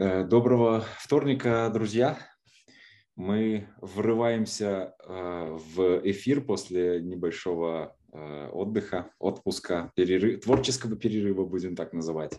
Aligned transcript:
Э, 0.00 0.22
доброго 0.22 0.84
вторника, 1.00 1.68
друзья. 1.74 2.16
Мы 3.16 3.66
врываемся 3.80 4.94
э, 5.04 5.58
в 5.74 6.00
эфир 6.08 6.40
после 6.40 7.00
небольшого 7.02 7.96
э, 8.12 8.48
отдыха, 8.52 9.10
отпуска, 9.18 9.90
перерыв, 9.96 10.44
творческого 10.44 10.94
перерыва, 10.94 11.44
будем 11.44 11.74
так 11.74 11.92
называть. 11.92 12.38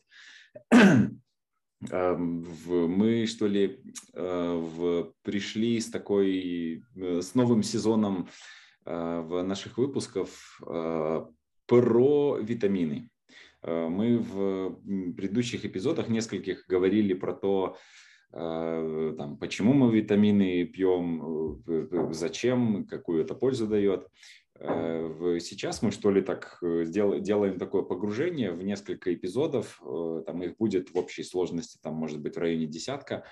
Эм, 0.72 2.48
мы, 2.66 3.26
что 3.26 3.45
ли, 3.45 3.84
пришли 4.14 5.82
с 5.82 5.91
такой, 5.91 6.82
с 6.96 7.36
новым 7.36 7.64
сезоном 7.64 8.30
в 8.86 9.44
наших 9.44 9.78
выпусков 9.78 10.62
про 10.62 12.38
витамины. 12.38 13.10
Э, 13.62 13.88
мы 13.88 14.20
в 14.20 14.80
предыдущих 15.13 15.66
эпизодах 15.66 16.09
нескольких 16.09 16.66
говорили 16.68 17.13
про 17.13 17.34
то, 17.34 17.77
э, 18.32 19.13
там, 19.18 19.38
почему 19.38 19.73
мы 19.73 19.95
витамины 19.95 20.66
пьем, 20.66 21.62
э, 21.68 22.09
зачем, 22.12 22.85
какую 22.85 23.22
это 23.23 23.35
пользу 23.35 23.68
дает. 23.68 24.08
Сейчас 24.59 25.82
мы 25.82 25.91
что 25.91 26.12
ли 26.12 26.22
так 26.22 26.58
делаем 26.62 27.58
такое 27.58 27.82
погружение 27.82 28.52
в 28.52 28.62
несколько 28.62 29.13
эпизодов, 29.13 29.82
там 30.26 30.44
их 30.44 30.57
будет 30.57 30.94
в 30.94 30.98
общей 30.98 31.23
сложности, 31.23 31.80
там 31.82 31.94
может 31.94 32.20
быть 32.20 32.35
в 32.35 32.40
районе 32.40 32.68
десятка, 32.68 33.23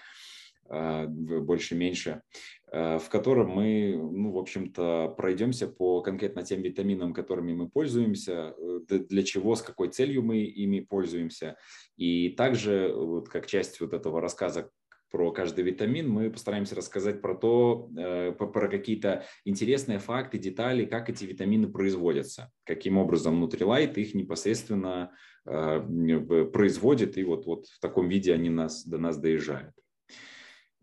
больше-меньше. 0.69 2.21
Э, 2.69 2.97
в 2.99 3.07
котором 3.07 3.49
мы, 3.51 3.95
ну, 3.95 4.31
в 4.31 4.37
общем-то, 4.37 5.13
пройдемся 5.15 5.67
по 5.69 6.01
конкретно 6.01 6.43
тем 6.43 6.61
витаминам, 6.61 7.13
которыми 7.13 7.53
мы 7.53 7.69
пользуемся, 7.69 8.53
э, 8.57 8.79
для 8.89 9.23
чего, 9.23 9.55
с 9.55 9.61
какой 9.61 9.87
целью 9.87 10.21
мы 10.21 10.39
ими 10.39 10.81
пользуемся. 10.81 11.55
И 11.95 12.29
также, 12.29 12.93
вот 12.93 13.29
как 13.29 13.47
часть 13.47 13.79
вот 13.79 13.93
этого 13.93 14.19
рассказа 14.19 14.69
про 15.09 15.31
каждый 15.31 15.63
витамин, 15.63 16.09
мы 16.09 16.29
постараемся 16.29 16.75
рассказать 16.75 17.21
про 17.21 17.35
то, 17.35 17.89
э, 17.97 18.33
про 18.33 18.67
какие-то 18.67 19.23
интересные 19.45 19.99
факты, 19.99 20.37
детали, 20.37 20.83
как 20.83 21.09
эти 21.09 21.23
витамины 21.23 21.71
производятся, 21.71 22.51
каким 22.65 22.97
образом 22.97 23.41
Nutrilite 23.41 23.95
их 23.95 24.13
непосредственно 24.13 25.11
производит, 25.45 27.17
и 27.17 27.23
вот, 27.23 27.45
вот 27.45 27.67
в 27.67 27.79
таком 27.79 28.09
виде 28.09 28.33
они 28.33 28.49
нас, 28.49 28.85
до 28.85 28.97
нас 28.97 29.17
доезжают. 29.17 29.73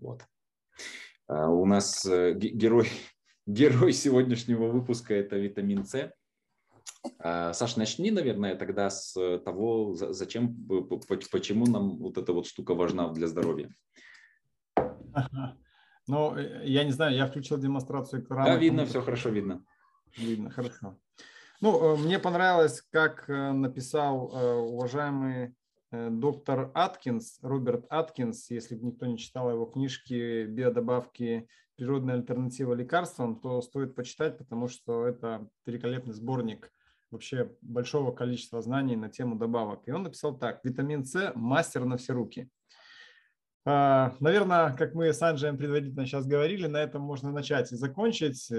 Вот. 0.04 0.22
А, 1.28 1.48
у 1.48 1.64
нас 1.64 2.04
э, 2.04 2.34
герой, 2.34 2.88
герой 3.46 3.92
сегодняшнего 3.92 4.66
выпуска– 4.66 5.14
это 5.14 5.36
витамин 5.36 5.84
С. 5.84 6.12
А, 7.18 7.54
Саш, 7.54 7.76
начни, 7.76 8.10
наверное, 8.10 8.54
тогда 8.54 8.90
с 8.90 9.14
того, 9.38 9.94
зачем, 9.94 10.54
почему 11.32 11.66
нам 11.66 11.96
вот 11.98 12.18
эта 12.18 12.34
вот 12.34 12.46
штука 12.46 12.74
важна 12.74 13.08
для 13.08 13.26
здоровья. 13.26 13.74
Ну, 16.06 16.36
э, 16.36 16.66
я 16.66 16.84
не 16.84 16.92
знаю, 16.92 17.16
я 17.16 17.26
включил 17.26 17.56
демонстрацию 17.56 18.22
экрана. 18.22 18.44
Да, 18.44 18.56
видно, 18.56 18.84
все 18.84 19.00
хорошо 19.00 19.30
видно. 19.30 19.64
Видно, 20.18 20.50
хорошо. 20.50 20.98
Ну, 21.62 21.94
э, 21.94 21.96
мне 21.96 22.18
понравилось, 22.18 22.82
как 22.90 23.26
написал 23.28 24.26
уважаемый 24.68 25.46
Э, 25.46 25.63
доктор 26.10 26.70
Аткинс, 26.74 27.38
Роберт 27.42 27.86
Аткинс, 27.88 28.50
если 28.50 28.74
бы 28.74 28.86
никто 28.86 29.06
не 29.06 29.18
читал 29.18 29.50
его 29.50 29.66
книжки 29.66 30.46
«Биодобавки. 30.46 31.48
Природная 31.76 32.14
альтернатива 32.14 32.72
лекарствам», 32.74 33.40
то 33.40 33.60
стоит 33.60 33.94
почитать, 33.96 34.38
потому 34.38 34.68
что 34.68 35.06
это 35.06 35.48
великолепный 35.66 36.14
сборник 36.14 36.70
вообще 37.10 37.50
большого 37.62 38.12
количества 38.12 38.60
знаний 38.60 38.96
на 38.96 39.08
тему 39.08 39.36
добавок. 39.36 39.82
И 39.86 39.90
он 39.90 40.02
написал 40.02 40.36
так. 40.36 40.60
Витамин 40.64 41.04
С– 41.04 41.32
мастер 41.34 41.84
на 41.84 41.96
все 41.96 42.12
руки. 42.12 42.48
А, 43.64 44.14
Наверное, 44.20 44.74
как 44.74 44.94
мы 44.94 45.12
с 45.12 45.22
Анджеем 45.22 45.56
предварительно 45.56 46.06
сейчас 46.06 46.26
говорили, 46.26 46.66
на 46.66 46.78
этом 46.78 47.02
можно 47.02 47.32
начать 47.32 47.72
и 47.72 47.76
закончить. 47.76 48.50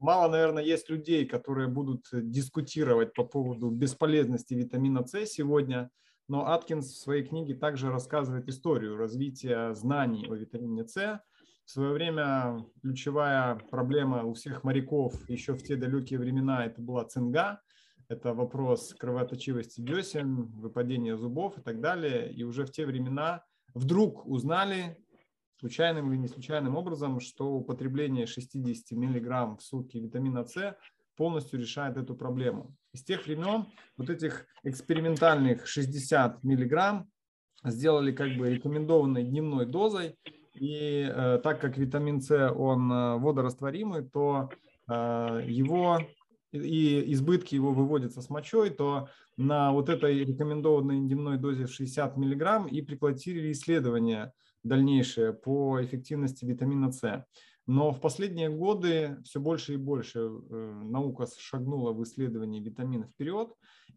Э, 0.00 0.04
Мало, 0.04 0.30
наверное, 0.30 0.62
есть 0.62 0.90
людей, 0.90 1.26
которые 1.26 1.68
будут 1.68 2.06
дискутировать 2.12 3.14
по 3.14 3.24
поводу 3.24 3.70
бесполезности 3.70 4.54
витамина 4.54 5.06
С 5.06 5.26
сегодня, 5.26 5.90
но 6.28 6.46
Аткинс 6.46 6.86
в 6.86 6.98
своей 6.98 7.24
книге 7.24 7.54
также 7.54 7.90
рассказывает 7.90 8.48
историю 8.48 8.96
развития 8.96 9.74
знаний 9.74 10.26
о 10.28 10.34
витамине 10.34 10.86
С. 10.86 11.20
В 11.64 11.70
свое 11.70 11.92
время 11.92 12.64
ключевая 12.80 13.56
проблема 13.70 14.22
у 14.22 14.34
всех 14.34 14.62
моряков 14.64 15.28
еще 15.28 15.54
в 15.54 15.62
те 15.62 15.76
далекие 15.76 16.18
времена 16.18 16.64
это 16.64 16.80
была 16.80 17.04
цинга, 17.04 17.60
это 18.08 18.34
вопрос 18.34 18.94
кровоточивости 18.94 19.80
десен, 19.80 20.44
выпадения 20.60 21.16
зубов 21.16 21.58
и 21.58 21.60
так 21.60 21.80
далее. 21.80 22.32
И 22.32 22.44
уже 22.44 22.64
в 22.64 22.70
те 22.70 22.86
времена 22.86 23.44
вдруг 23.74 24.26
узнали, 24.26 24.96
случайным 25.58 26.10
или 26.10 26.18
не 26.18 26.28
случайным 26.28 26.76
образом, 26.76 27.20
что 27.20 27.52
употребление 27.52 28.26
60 28.26 28.92
мг 28.92 29.58
в 29.58 29.62
сутки 29.62 29.98
витамина 29.98 30.44
С 30.44 30.76
полностью 31.16 31.58
решает 31.58 31.96
эту 31.96 32.14
проблему. 32.14 32.74
Из 32.92 33.02
тех 33.02 33.26
времен 33.26 33.66
вот 33.96 34.10
этих 34.10 34.46
экспериментальных 34.62 35.66
60 35.66 36.44
мг 36.44 37.06
сделали 37.64 38.12
как 38.12 38.36
бы 38.36 38.50
рекомендованной 38.50 39.24
дневной 39.24 39.66
дозой, 39.66 40.16
и 40.54 41.06
э, 41.08 41.40
так 41.42 41.60
как 41.60 41.76
витамин 41.76 42.20
С, 42.20 42.50
он 42.50 42.90
э, 42.90 43.16
водорастворимый, 43.16 44.02
то 44.02 44.50
э, 44.88 45.42
его 45.46 46.00
и 46.52 47.12
избытки 47.12 47.54
его 47.54 47.72
выводятся 47.72 48.22
с 48.22 48.30
мочой, 48.30 48.70
то 48.70 49.08
на 49.36 49.72
вот 49.72 49.88
этой 49.88 50.24
рекомендованной 50.24 51.00
дневной 51.00 51.38
дозе 51.38 51.66
в 51.66 51.72
60 51.72 52.16
мг 52.16 52.68
и 52.70 52.80
прекратили 52.82 53.52
исследования 53.52 54.32
дальнейшее 54.66 55.32
по 55.32 55.82
эффективности 55.82 56.44
витамина 56.44 56.92
С. 56.92 57.24
Но 57.66 57.90
в 57.90 58.00
последние 58.00 58.48
годы 58.48 59.18
все 59.24 59.40
больше 59.40 59.74
и 59.74 59.76
больше 59.76 60.20
э, 60.20 60.82
наука 60.84 61.26
шагнула 61.36 61.92
в 61.92 62.02
исследовании 62.04 62.60
витамина 62.60 63.08
вперед, 63.08 63.52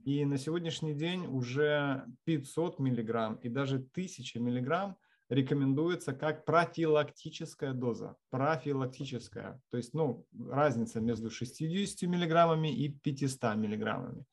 и 0.06 0.26
на 0.26 0.38
сегодняшний 0.38 0.96
день 0.96 1.28
уже 1.28 2.06
500 2.24 2.80
миллиграмм 2.80 3.36
и 3.36 3.50
даже 3.50 3.76
1000 3.76 4.40
миллиграмм 4.40 4.98
рекомендуется 5.30 6.14
как 6.14 6.46
профилактическая 6.46 7.74
доза. 7.74 8.16
Профилактическая. 8.32 9.62
То 9.70 9.78
есть 9.78 9.94
ну, 9.94 10.26
разница 10.50 11.00
между 11.00 11.30
60 11.30 12.10
миллиграммами 12.10 12.74
и 12.74 12.90
500 12.90 13.56
миллиграммами. 13.56 14.26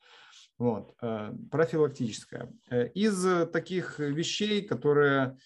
Вот, 0.56 0.94
э, 1.02 1.34
профилактическая. 1.50 2.50
Э, 2.70 2.88
из 2.88 3.22
таких 3.50 3.98
вещей, 3.98 4.62
которые 4.62 5.36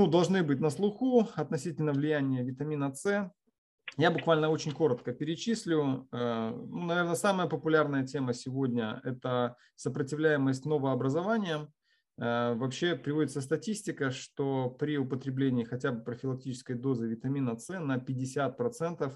ну, 0.00 0.06
должны 0.06 0.42
быть 0.42 0.60
на 0.60 0.70
слуху 0.70 1.28
относительно 1.34 1.92
влияния 1.92 2.42
витамина 2.42 2.94
С. 2.94 3.30
Я 3.98 4.10
буквально 4.10 4.48
очень 4.48 4.72
коротко 4.72 5.12
перечислю. 5.12 6.08
Э, 6.10 6.52
ну, 6.54 6.84
наверное, 6.86 7.16
самая 7.16 7.48
популярная 7.48 8.06
тема 8.06 8.32
сегодня– 8.32 9.02
это 9.04 9.56
сопротивляемость 9.76 10.64
новообразованиям. 10.64 11.68
Э, 12.16 12.54
вообще 12.54 12.96
приводится 12.96 13.42
статистика, 13.42 14.10
что 14.10 14.70
при 14.70 14.96
употреблении 14.96 15.64
хотя 15.64 15.92
бы 15.92 16.02
профилактической 16.02 16.76
дозы 16.76 17.06
витамина 17.06 17.58
С 17.58 17.78
на 17.78 17.98
50% 17.98 19.12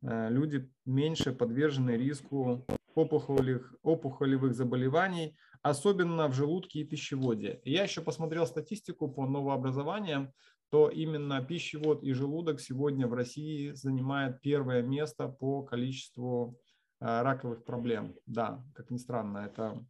э, 0.00 0.30
люди 0.30 0.70
меньше 0.86 1.32
подвержены 1.34 1.90
риску 1.90 2.64
опухолевых, 2.94 3.74
опухолевых 3.82 4.54
заболеваний, 4.54 5.36
особенно 5.62 6.28
в 6.28 6.34
желудке 6.34 6.80
и 6.80 6.84
пищеводе. 6.84 7.60
Я 7.64 7.84
еще 7.84 8.00
посмотрел 8.00 8.46
статистику 8.46 9.08
по 9.08 9.26
новообразованиям, 9.26 10.32
то 10.70 10.88
именно 10.88 11.42
пищевод 11.42 12.02
и 12.02 12.12
желудок 12.12 12.60
сегодня 12.60 13.06
в 13.06 13.14
России 13.14 13.72
занимает 13.72 14.40
первое 14.40 14.82
место 14.82 15.28
по 15.28 15.62
количеству 15.62 16.58
э, 17.00 17.22
раковых 17.22 17.64
проблем. 17.64 18.14
Да, 18.26 18.64
как 18.74 18.90
ни 18.90 18.96
странно, 18.96 19.38
это 19.38 19.84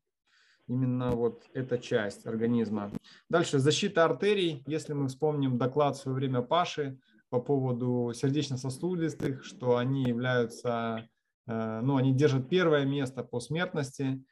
именно 0.66 1.12
вот 1.12 1.44
эта 1.54 1.78
часть 1.78 2.26
организма. 2.26 2.90
Дальше 3.28 3.58
защита 3.58 4.04
артерий. 4.04 4.62
Если 4.66 4.92
мы 4.92 5.08
вспомним 5.08 5.58
доклад 5.58 5.96
в 5.96 6.00
свое 6.00 6.16
время 6.16 6.42
Паши 6.42 6.98
по 7.30 7.40
поводу 7.40 8.12
сердечно-сосудистых, 8.14 9.44
что 9.44 9.76
они 9.76 10.02
являются, 10.04 11.08
э, 11.46 11.80
ну, 11.80 11.96
они 11.96 12.12
держат 12.12 12.48
первое 12.48 12.84
место 12.84 13.22
по 13.22 13.40
смертности. 13.40 14.22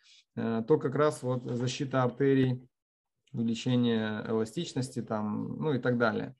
Э, 0.40 0.62
то 0.66 0.78
как 0.78 0.94
раз 0.94 1.22
вот 1.22 1.44
защита 1.44 2.02
артерий, 2.02 2.66
увеличение 3.32 4.24
эластичности 4.26 5.02
там, 5.02 5.56
ну 5.58 5.74
и 5.74 5.78
так 5.78 5.98
далее. 5.98 6.34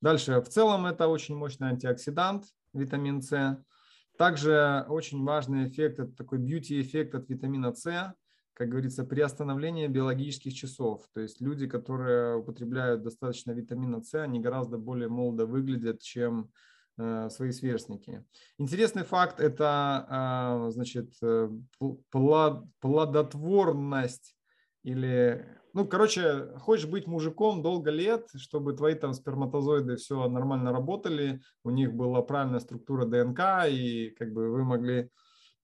Дальше, 0.00 0.40
в 0.40 0.48
целом 0.48 0.86
это 0.86 1.06
очень 1.06 1.36
мощный 1.36 1.68
антиоксидант, 1.68 2.46
витамин 2.72 3.20
С. 3.20 3.62
Также 4.16 4.84
очень 4.88 5.22
важный 5.22 5.68
эффект, 5.68 6.00
это 6.00 6.12
такой 6.12 6.38
бьюти-эффект 6.38 7.14
от 7.14 7.28
витамина 7.28 7.74
С, 7.74 8.14
как 8.54 8.68
говорится, 8.68 9.04
при 9.04 9.20
остановлении 9.20 9.86
биологических 9.86 10.54
часов. 10.54 11.06
То 11.12 11.20
есть 11.20 11.40
люди, 11.40 11.66
которые 11.66 12.36
употребляют 12.36 13.02
достаточно 13.02 13.52
витамина 13.52 14.02
С, 14.02 14.14
они 14.14 14.40
гораздо 14.40 14.78
более 14.78 15.08
молодо 15.08 15.46
выглядят, 15.46 16.00
чем 16.00 16.50
свои 16.96 17.50
сверстники. 17.52 18.24
Интересный 18.58 19.04
факт– 19.04 19.40
это 19.40 20.06
а, 20.08 20.70
значит, 20.70 21.14
э, 21.22 21.48
плодотворность 22.80 24.36
или 24.82 25.46
ну, 25.74 25.86
короче, 25.86 26.48
хочешь 26.58 26.86
быть 26.86 27.06
мужиком 27.06 27.62
долго 27.62 27.90
лет, 27.90 28.28
чтобы 28.36 28.74
твои 28.74 28.94
там 28.94 29.14
сперматозоиды 29.14 29.96
все 29.96 30.28
нормально 30.28 30.70
работали, 30.70 31.40
у 31.64 31.70
них 31.70 31.94
была 31.94 32.20
правильная 32.20 32.60
структура 32.60 33.06
ДНК, 33.06 33.40
и 33.68 34.10
как 34.18 34.32
бы 34.32 34.50
вы 34.50 34.64
могли 34.64 35.08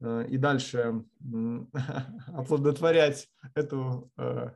э, 0.01 0.27
и 0.29 0.39
дальше 0.39 1.05
оплодотворять 2.29 3.29
эту 3.55 4.11
э, 4.17 4.53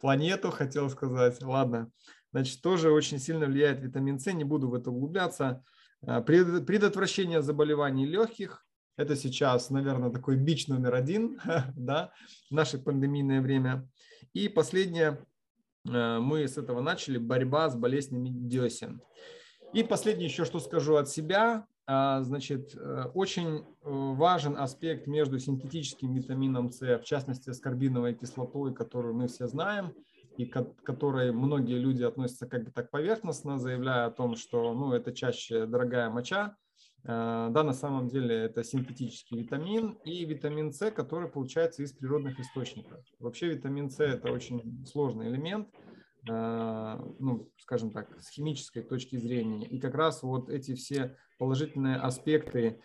планету, 0.00 0.50
хотел 0.50 0.90
сказать. 0.90 1.40
Ладно, 1.40 1.90
значит, 2.32 2.60
тоже 2.60 2.90
очень 2.90 3.20
сильно 3.20 3.46
влияет 3.46 3.80
витамин 3.80 4.18
С, 4.18 4.32
не 4.32 4.44
буду 4.44 4.68
в 4.68 4.74
это 4.74 4.90
углубляться. 4.90 5.62
Э, 6.02 6.20
предотвращение 6.22 7.42
заболеваний 7.42 8.06
легких, 8.06 8.64
это 8.96 9.14
сейчас, 9.14 9.70
наверное, 9.70 10.10
такой 10.10 10.36
бич 10.36 10.68
номер 10.68 10.94
один 10.94 11.40
да, 11.76 12.12
в 12.50 12.54
наше 12.54 12.78
пандемийное 12.78 13.40
время. 13.40 13.88
И 14.32 14.48
последнее, 14.48 15.24
э, 15.88 16.18
мы 16.18 16.46
с 16.46 16.58
этого 16.58 16.80
начали, 16.80 17.18
борьба 17.18 17.68
с 17.68 17.76
болезнями 17.76 18.30
десен. 18.30 19.00
И 19.72 19.82
последнее 19.82 20.26
еще, 20.26 20.44
что 20.44 20.60
скажу 20.60 20.96
от 20.96 21.08
себя, 21.08 21.66
а, 21.88 22.22
значит, 22.22 22.74
э, 22.74 23.04
очень 23.14 23.64
важен 23.82 24.56
аспект 24.56 25.06
между 25.06 25.38
синтетическим 25.38 26.14
витамином 26.14 26.70
С, 26.70 26.80
в 26.98 27.04
частности, 27.04 27.50
аскорбиновой 27.50 28.14
кислотой, 28.14 28.74
которую 28.74 29.14
мы 29.14 29.28
все 29.28 29.46
знаем, 29.46 29.92
и 30.36 30.46
к 30.46 30.74
которой 30.82 31.32
многие 31.32 31.78
люди 31.78 32.02
относятся 32.02 32.46
как 32.46 32.64
бы 32.64 32.70
так 32.70 32.90
поверхностно, 32.90 33.58
заявляя 33.58 34.06
о 34.06 34.10
том, 34.10 34.36
что 34.36 34.72
ну, 34.74 34.92
это 34.92 35.12
чаще 35.12 35.66
дорогая 35.66 36.10
моча, 36.10 36.56
Э, 37.08 37.48
да, 37.50 37.62
на 37.62 37.72
самом 37.72 38.08
деле 38.08 38.34
это 38.34 38.64
синтетический 38.64 39.38
витамин 39.38 39.92
и 40.04 40.24
витамин 40.24 40.72
С, 40.72 40.90
который 40.90 41.28
получается 41.28 41.82
из 41.82 41.92
природных 41.92 42.40
источников. 42.40 42.98
Вообще 43.20 43.48
витамин 43.48 43.90
С 43.90 44.00
это 44.00 44.32
очень 44.32 44.84
сложный 44.86 45.28
элемент, 45.28 45.68
э, 46.28 46.98
ну, 47.20 47.48
скажем 47.58 47.92
так, 47.92 48.20
с 48.20 48.30
химической 48.30 48.82
точки 48.82 49.16
зрения. 49.16 49.66
И 49.66 49.78
как 49.78 49.94
раз 49.94 50.24
вот 50.24 50.50
эти 50.50 50.74
все 50.74 51.16
положительные 51.38 51.96
аспекты, 51.96 52.80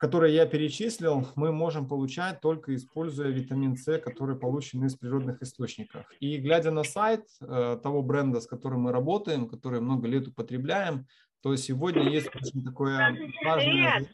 которые 0.00 0.34
я 0.34 0.46
перечислил, 0.46 1.28
мы 1.36 1.52
можем 1.52 1.86
получать 1.86 2.40
только 2.40 2.74
используя 2.74 3.28
витамин 3.28 3.76
С, 3.76 3.98
который 3.98 4.34
получен 4.34 4.82
из 4.86 4.96
природных 4.96 5.42
источников. 5.42 6.06
И 6.20 6.38
глядя 6.38 6.70
на 6.70 6.84
сайт 6.84 7.26
э, 7.42 7.78
того 7.82 8.02
бренда, 8.02 8.40
с 8.40 8.46
которым 8.46 8.80
мы 8.80 8.92
работаем, 8.92 9.46
который 9.46 9.82
много 9.82 10.08
лет 10.08 10.26
употребляем, 10.26 11.06
то 11.42 11.54
сегодня 11.56 12.08
есть 12.08 12.34
очень 12.34 12.64
такое 12.64 13.14
важное... 13.44 14.08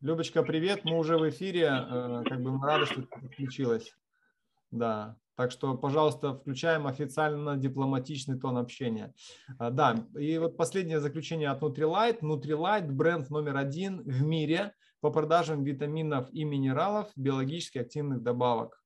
Любочка, 0.00 0.42
привет, 0.42 0.80
мы 0.84 0.98
уже 0.98 1.18
в 1.18 1.28
эфире, 1.30 1.70
э, 1.70 2.22
как 2.28 2.42
бы 2.42 2.50
мы 2.50 2.66
рады, 2.66 2.86
что 2.86 3.02
ты 3.02 3.06
подключилась. 3.06 3.94
Да, 4.72 5.16
так 5.36 5.50
что, 5.50 5.76
пожалуйста, 5.76 6.34
включаем 6.34 6.86
официально 6.86 7.56
дипломатичный 7.56 8.38
тон 8.38 8.58
общения. 8.58 9.14
А, 9.58 9.70
да, 9.70 10.06
и 10.18 10.38
вот 10.38 10.56
последнее 10.56 11.00
заключение 11.00 11.50
от 11.50 11.62
Nutrilite. 11.62 12.20
Nutrilite– 12.20 12.90
бренд 12.90 13.30
номер 13.30 13.56
один 13.56 14.02
в 14.02 14.22
мире 14.22 14.72
по 15.00 15.10
продажам 15.10 15.62
витаминов 15.62 16.28
и 16.32 16.44
минералов, 16.44 17.10
биологически 17.16 17.78
активных 17.78 18.22
добавок. 18.22 18.82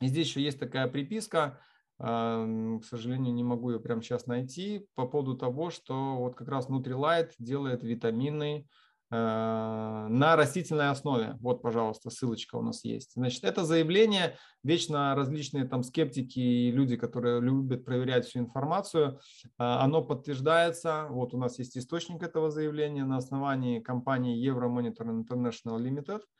И 0.00 0.06
здесь 0.06 0.28
еще 0.28 0.42
есть 0.42 0.58
такая 0.58 0.88
приписка– 0.88 1.60
к 2.02 2.82
сожалению, 2.82 3.32
не 3.32 3.44
могу 3.44 3.70
ее 3.70 3.78
прямо 3.78 4.02
сейчас 4.02 4.26
найти, 4.26 4.88
по 4.96 5.06
поводу 5.06 5.36
того, 5.36 5.70
что 5.70 6.16
вот 6.16 6.34
как 6.34 6.48
раз 6.48 6.68
Nutrilite 6.68 7.30
делает 7.38 7.84
витамины 7.84 8.66
на 9.12 10.36
растительной 10.36 10.88
основе. 10.88 11.36
Вот, 11.40 11.60
пожалуйста, 11.60 12.08
ссылочка 12.08 12.56
у 12.56 12.62
нас 12.62 12.82
есть. 12.82 13.12
Значит, 13.14 13.44
это 13.44 13.64
заявление, 13.64 14.38
вечно 14.64 15.14
различные 15.14 15.66
там 15.66 15.82
скептики 15.82 16.40
и 16.40 16.70
люди, 16.70 16.96
которые 16.96 17.40
любят 17.40 17.84
проверять 17.84 18.26
всю 18.26 18.38
информацию, 18.38 19.20
а, 19.58 19.84
оно 19.84 20.02
подтверждается. 20.02 21.08
Вот 21.10 21.34
у 21.34 21.38
нас 21.38 21.58
есть 21.58 21.76
источник 21.76 22.22
этого 22.22 22.50
заявления 22.50 23.04
на 23.04 23.18
основании 23.18 23.80
компании 23.80 24.42
Euromonitor 24.48 25.24
International 25.24 25.78
Limited– 25.78 26.22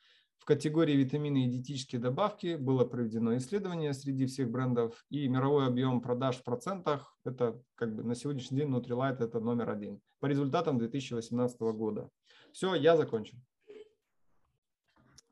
в 0.42 0.44
категории 0.44 0.96
витамины 0.96 1.44
и 1.44 1.48
диетические 1.48 2.00
добавки 2.00 2.56
было 2.56 2.84
проведено 2.84 3.36
исследование 3.36 3.94
среди 3.94 4.26
всех 4.26 4.50
брендов, 4.50 5.04
и 5.08 5.28
мировой 5.28 5.68
объем 5.68 6.00
продаж 6.00 6.38
в 6.38 6.42
процентах– 6.42 7.16
это 7.24 7.62
как 7.76 7.94
бы 7.94 8.02
на 8.02 8.16
сегодняшний 8.16 8.58
день 8.58 8.68
Nutrilite– 8.74 9.18
это 9.22 9.38
номер 9.38 9.70
один 9.70 10.00
по 10.18 10.26
результатам 10.26 10.78
2018 10.78 11.60
года. 11.60 12.10
Все, 12.52 12.74
я 12.74 12.96
закончил. 12.96 13.36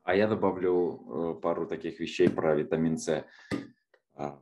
А 0.03 0.15
я 0.15 0.27
добавлю 0.27 1.35
э, 1.37 1.41
пару 1.41 1.67
таких 1.67 1.99
вещей 1.99 2.29
про 2.29 2.55
витамин 2.55 2.97
С. 2.97 3.25
А, 4.15 4.39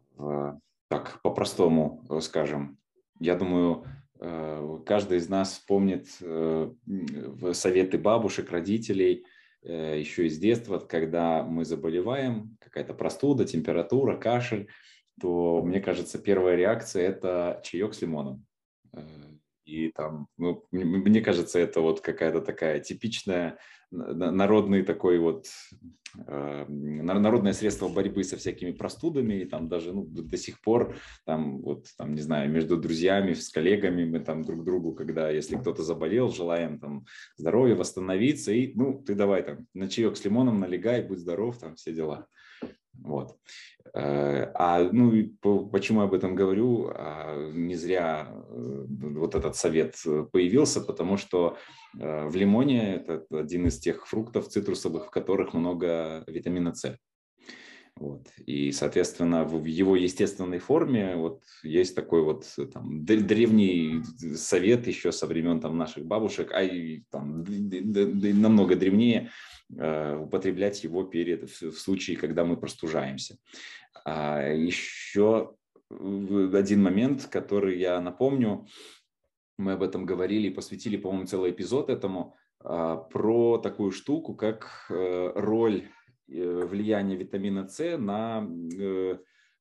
так, 0.88 1.22
по-простому 1.22 2.06
э, 2.10 2.22
скажем. 2.22 2.78
Я 3.20 3.36
думаю, 3.36 3.86
э, 4.20 4.80
каждый 4.86 5.18
из 5.18 5.28
нас 5.30 5.60
помнит 5.60 6.08
советы 7.54 7.98
бабушек, 7.98 8.52
родителей– 8.52 9.25
Э, 9.62 10.00
еще 10.00 10.28
из 10.28 10.38
детства, 10.38 10.80
когда 10.80 11.44
мы 11.44 11.66
заболеваем, 11.66 12.58
какая-то 12.60 12.94
простуда, 12.94 13.46
температура, 13.46 14.16
кашель, 14.16 14.70
то, 15.20 15.62
мне 15.62 15.82
кажется, 15.82 16.18
первая 16.18 16.56
реакция– 16.56 17.08
это 17.10 17.62
чаек 17.64 17.94
с 17.94 18.02
лимоном. 18.02 18.46
И 19.69 19.92
там, 19.92 20.27
ну, 20.38 20.66
мне 20.71 21.21
кажется, 21.21 21.60
это 21.60 21.81
вот 21.81 22.01
какая-то 22.01 22.42
такая 22.42 22.80
типичная 22.80 23.60
народный 23.92 24.83
такой 24.83 25.19
вот 25.19 25.48
э, 26.27 26.66
народное 26.68 27.54
средство 27.54 27.88
борьбы 27.88 28.24
со 28.24 28.38
всякими 28.38 28.71
простудами, 28.71 29.36
и 29.36 29.45
там 29.45 29.68
даже 29.68 29.94
ну, 29.94 30.06
до 30.06 30.38
сих 30.38 30.62
пор 30.62 30.95
там 31.25 31.62
вот 31.62 31.88
там 31.98 32.13
не 32.13 32.21
знаю 32.21 32.51
между 32.51 32.77
друзьями, 32.77 33.33
с 33.33 33.50
коллегами 33.50 34.06
мы 34.06 34.19
там 34.19 34.44
друг 34.44 34.63
другу, 34.63 34.94
когда 34.94 35.30
если 35.30 35.57
кто-то 35.57 35.83
заболел, 35.83 36.30
желаем 36.30 36.80
там 36.80 37.06
здоровья, 37.36 37.75
восстановиться, 37.75 38.51
и 38.51 38.74
ну 38.75 39.01
ты 39.01 39.15
давай 39.15 39.44
там 39.44 39.65
на 39.74 39.88
чаек 39.88 40.18
с 40.18 40.25
лимоном 40.25 40.60
налегай, 40.60 41.01
будь 41.04 41.19
здоров, 41.19 41.57
там 41.57 41.75
все 41.75 41.94
дела. 41.94 42.27
Вот. 42.94 43.38
Э, 43.94 44.51
а 44.56 44.89
ну, 44.91 45.12
почему 45.71 46.01
я 46.01 46.07
об 46.07 46.13
этом 46.13 46.36
говорю? 46.36 46.91
А, 46.94 47.51
не 47.51 47.75
зря 47.75 48.27
э, 48.30 48.86
вот 48.89 49.36
этот 49.36 49.56
совет 49.56 49.95
появился, 50.31 50.81
потому 50.81 51.18
что 51.18 51.57
э, 52.00 52.27
в 52.27 52.36
лимоне 52.36 52.95
это 52.95 53.25
один 53.31 53.68
из 53.68 53.80
тех 53.80 54.07
фруктов 54.07 54.47
цитрусовых, 54.47 55.07
в 55.07 55.09
которых 55.09 55.53
много 55.53 56.24
витамина 56.27 56.74
С. 56.74 56.97
Вот. 58.00 58.27
И, 58.46 58.72
соответственно, 58.72 59.44
в 59.44 59.65
его 59.65 59.96
естественной 59.96 60.60
форме 60.60 61.15
вот 61.15 61.44
есть 61.63 61.96
такой 61.96 62.24
вот 62.24 62.46
там, 62.74 63.06
древний 63.06 64.01
совет 64.36 64.88
еще 64.88 65.12
со 65.12 65.27
времен 65.27 65.60
там, 65.60 65.77
наших 65.77 66.06
бабушек, 66.06 66.51
а 66.53 66.63
и 66.63 67.01
там, 67.12 67.44
намного 67.44 68.75
древнее, 68.75 69.32
Э, 69.77 70.18
употреблять 70.18 70.84
его 70.84 71.03
перед, 71.03 71.44
в 71.44 71.77
случае, 71.77 72.18
когда 72.18 72.44
мы 72.44 72.58
простужаемся. 72.58 73.38
А 74.03 74.41
еще 74.41 75.53
один 75.89 76.82
момент, 76.82 77.27
который 77.27 77.77
я 77.77 78.01
напомню, 78.01 78.68
мы 79.58 79.74
об 79.74 79.84
этом 79.84 80.06
говорили 80.06 80.48
и 80.48 80.53
посвятили, 80.53 80.98
по-моему, 80.98 81.27
целый 81.27 81.51
эпизод 81.51 81.89
этому, 81.89 82.36
а, 82.62 82.98
про 82.98 83.58
такую 83.58 83.91
штуку, 83.91 84.36
как 84.36 84.88
э, 84.89 85.32
роль 85.36 85.89
э, 86.31 86.65
влияния 86.65 87.15
витамина 87.15 87.67
С 87.67 87.98
на 87.98 88.48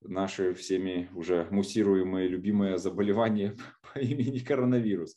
наши 0.03 0.55
всеми 0.55 1.09
уже 1.15 1.47
муссируемые 1.51 2.29
любимое 2.29 2.79
заболевание 2.79 3.57
по 3.93 3.99
имени 3.99 4.39
коронавирус. 4.39 5.17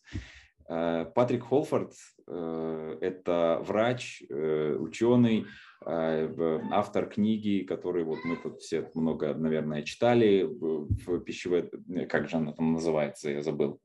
Э, 0.72 1.06
Патрик 1.14 1.44
Холфорд 1.44 1.94
э,– 2.28 2.98
это 3.02 3.62
врач, 3.66 4.24
э, 4.30 4.76
ученый, 4.80 5.46
автор 5.84 7.10
книги, 7.10 7.66
который 7.68 8.04
вот 8.04 8.20
мы 8.24 8.36
тут 8.36 8.62
все 8.62 8.92
много, 8.94 9.34
наверное, 9.34 9.82
читали 9.82 10.44
в 10.44 11.20
пищевой, 11.22 11.72
как 12.08 12.30
же 12.30 12.38
она 12.38 12.54
там 12.54 12.74
называется, 12.74 13.32
я 13.32 13.42
забыл, 13.42 13.82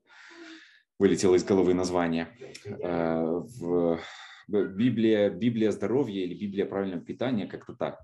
вылетело 0.99 1.33
из 1.33 1.43
головы 1.43 1.73
название. 1.73 2.27
В 2.63 3.99
Библия, 4.47 5.29
Библия 5.29 5.71
здоровья 5.71 6.23
или 6.23 6.33
Библия 6.33 6.65
правильного 6.65 7.01
питания, 7.01 7.47
как-то 7.47 7.73
так. 7.73 7.99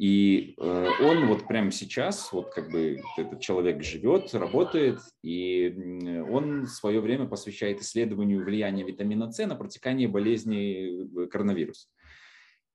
И 0.00 0.54
э, 0.56 0.88
он 1.02 1.26
вот 1.26 1.46
прямо 1.46 1.70
сейчас, 1.70 2.32
вот 2.32 2.54
как 2.54 2.70
бы 2.70 3.02
этот 3.18 3.40
человек 3.40 3.82
живет, 3.82 4.32
работает, 4.32 4.98
и 5.22 6.22
он 6.30 6.66
свое 6.66 7.00
время 7.00 7.26
посвящает 7.26 7.82
исследованию 7.82 8.42
влияния 8.42 8.82
витамина 8.82 9.30
С 9.30 9.46
на 9.46 9.54
протекание 9.54 10.08
болезни 10.08 11.24
э, 11.24 11.26
коронавирус. 11.26 11.90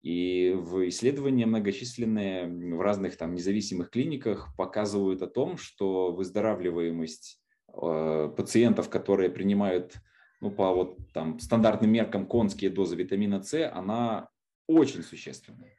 И 0.04 0.54
в 0.56 0.88
исследования 0.88 1.48
многочисленные 1.48 2.46
в 2.46 2.80
разных 2.80 3.18
там 3.18 3.34
независимых 3.34 3.90
клиниках 3.90 4.56
показывают 4.56 5.24
о 5.24 5.28
том, 5.28 5.58
что 5.58 6.12
выздоравливаемость 6.12 7.42
э, 7.74 8.34
пациентов, 8.38 8.90
которые 8.90 9.32
принимают 9.32 9.96
ну, 10.42 10.52
по 10.52 10.74
вот 10.74 10.98
там 11.14 11.40
стандартным 11.40 11.92
меркам 11.92 12.28
конские 12.28 12.70
дозы 12.70 12.96
витамина 12.96 13.42
С, 13.42 13.70
она 13.72 14.30
очень 14.68 15.04
существенная. 15.04 15.78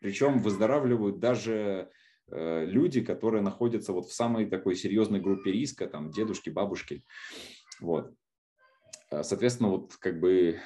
Причем 0.00 0.40
выздоравливают 0.40 1.18
даже 1.18 1.90
люди, 2.28 3.02
которые 3.02 3.42
находятся 3.42 3.92
вот 3.92 4.06
в 4.06 4.12
самой 4.12 4.46
такой 4.46 4.74
серьезной 4.74 5.20
группе 5.20 5.52
риска, 5.52 5.86
там 5.86 6.10
дедушки, 6.10 6.50
бабушки. 6.50 7.04
Вот. 7.80 8.12
Соответственно, 9.10 9.70
вот 9.70 9.96
как 9.96 10.18
бы 10.20 10.60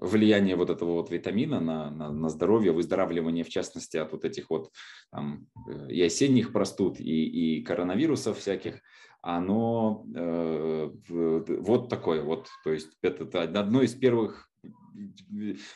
влияние 0.00 0.56
вот 0.56 0.70
этого 0.70 0.92
вот 0.92 1.10
витамина 1.10 1.60
на, 1.60 1.90
на, 1.90 2.10
на 2.10 2.28
здоровье, 2.28 2.72
выздоравливание, 2.72 3.44
в 3.44 3.48
частности, 3.48 3.96
от 3.96 4.12
вот 4.12 4.24
этих 4.24 4.50
вот 4.50 4.70
там, 5.10 5.46
э, 5.68 5.92
и 5.92 6.02
осенних 6.02 6.52
простуд, 6.52 7.00
и, 7.00 7.58
и 7.58 7.62
коронавирусов 7.62 8.38
всяких, 8.38 8.80
оно 9.20 10.04
э, 10.14 10.90
вот 11.08 11.88
такое 11.88 12.22
вот. 12.22 12.48
То 12.64 12.72
есть 12.72 12.90
это, 13.02 13.24
это 13.24 13.42
одно 13.42 13.82
из 13.82 13.94
первых 13.94 14.48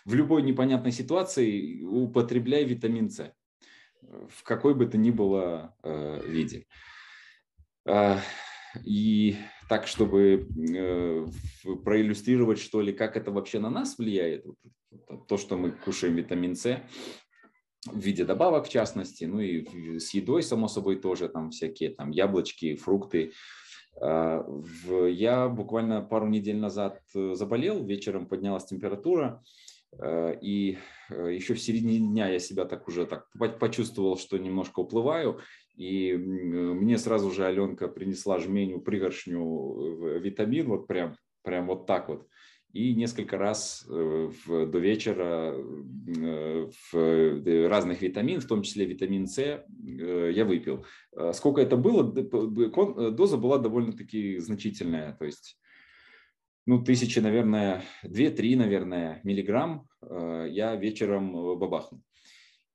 в 0.04 0.14
любой 0.14 0.42
непонятной 0.42 0.90
ситуации 0.90 1.82
употребляй 1.82 2.64
витамин 2.64 3.08
С 3.08 3.32
в 4.28 4.42
какой 4.42 4.74
бы 4.74 4.86
то 4.86 4.98
ни 4.98 5.10
было 5.10 5.76
э, 5.82 6.20
виде. 6.26 6.66
Э, 7.86 8.18
и 8.84 9.36
так, 9.72 9.86
чтобы 9.86 10.46
э, 10.76 11.26
проиллюстрировать, 11.82 12.58
что 12.58 12.82
ли, 12.82 12.92
как 12.92 13.16
это 13.16 13.30
вообще 13.30 13.58
на 13.58 13.70
нас 13.70 13.96
влияет, 13.96 14.44
то, 15.28 15.38
что 15.38 15.56
мы 15.56 15.70
кушаем 15.70 16.14
витамин 16.14 16.54
С, 16.54 16.82
в 17.86 17.98
виде 17.98 18.26
добавок, 18.26 18.66
в 18.66 18.68
частности, 18.68 19.24
ну 19.24 19.40
и 19.40 19.98
с 19.98 20.12
едой, 20.12 20.42
само 20.42 20.68
собой, 20.68 20.96
тоже 20.96 21.30
там 21.30 21.52
всякие 21.52 21.88
там 21.88 22.10
яблочки, 22.10 22.76
фрукты. 22.76 23.32
А, 23.98 24.44
я 25.08 25.48
буквально 25.48 26.02
пару 26.02 26.28
недель 26.28 26.58
назад 26.58 27.00
э, 27.14 27.32
заболел, 27.32 27.82
вечером 27.82 28.26
поднялась 28.26 28.66
температура, 28.66 29.42
э, 29.98 30.38
и 30.42 30.76
еще 31.08 31.54
в 31.54 31.62
середине 31.62 31.98
дня 31.98 32.28
я 32.28 32.40
себя 32.40 32.66
так 32.66 32.88
уже 32.88 33.06
так 33.06 33.26
почувствовал, 33.58 34.18
что 34.18 34.36
немножко 34.36 34.80
уплываю, 34.80 35.40
и 35.74 36.14
мне 36.14 36.98
сразу 36.98 37.30
же 37.30 37.44
Аленка 37.44 37.88
принесла 37.88 38.38
жменю, 38.38 38.80
пригоршню 38.80 40.18
витамин, 40.18 40.68
вот 40.68 40.86
прям, 40.86 41.16
прям 41.42 41.66
вот 41.66 41.86
так 41.86 42.08
вот. 42.08 42.26
И 42.72 42.94
несколько 42.94 43.36
раз 43.36 43.86
э, 43.86 44.30
в, 44.46 44.66
до 44.66 44.78
вечера 44.78 45.54
э, 45.54 46.70
в 46.70 46.96
э, 46.96 47.66
разных 47.68 48.00
витамин, 48.00 48.40
в 48.40 48.46
том 48.46 48.62
числе 48.62 48.86
витамин 48.86 49.26
С, 49.26 49.62
я 49.78 50.44
выпил. 50.46 50.86
Сколько 51.34 51.60
это 51.60 51.76
было? 51.76 52.02
Доза 52.02 53.36
была 53.36 53.58
довольно-таки 53.58 54.38
значительная. 54.38 55.14
То 55.18 55.26
есть 55.26 55.58
ну, 56.64 56.82
тысячи, 56.82 57.18
наверное, 57.18 57.82
2-3, 58.04 58.56
наверное, 58.56 59.20
миллиграмм 59.22 59.86
я 60.00 60.74
вечером 60.76 61.58
бабахнул. 61.58 62.00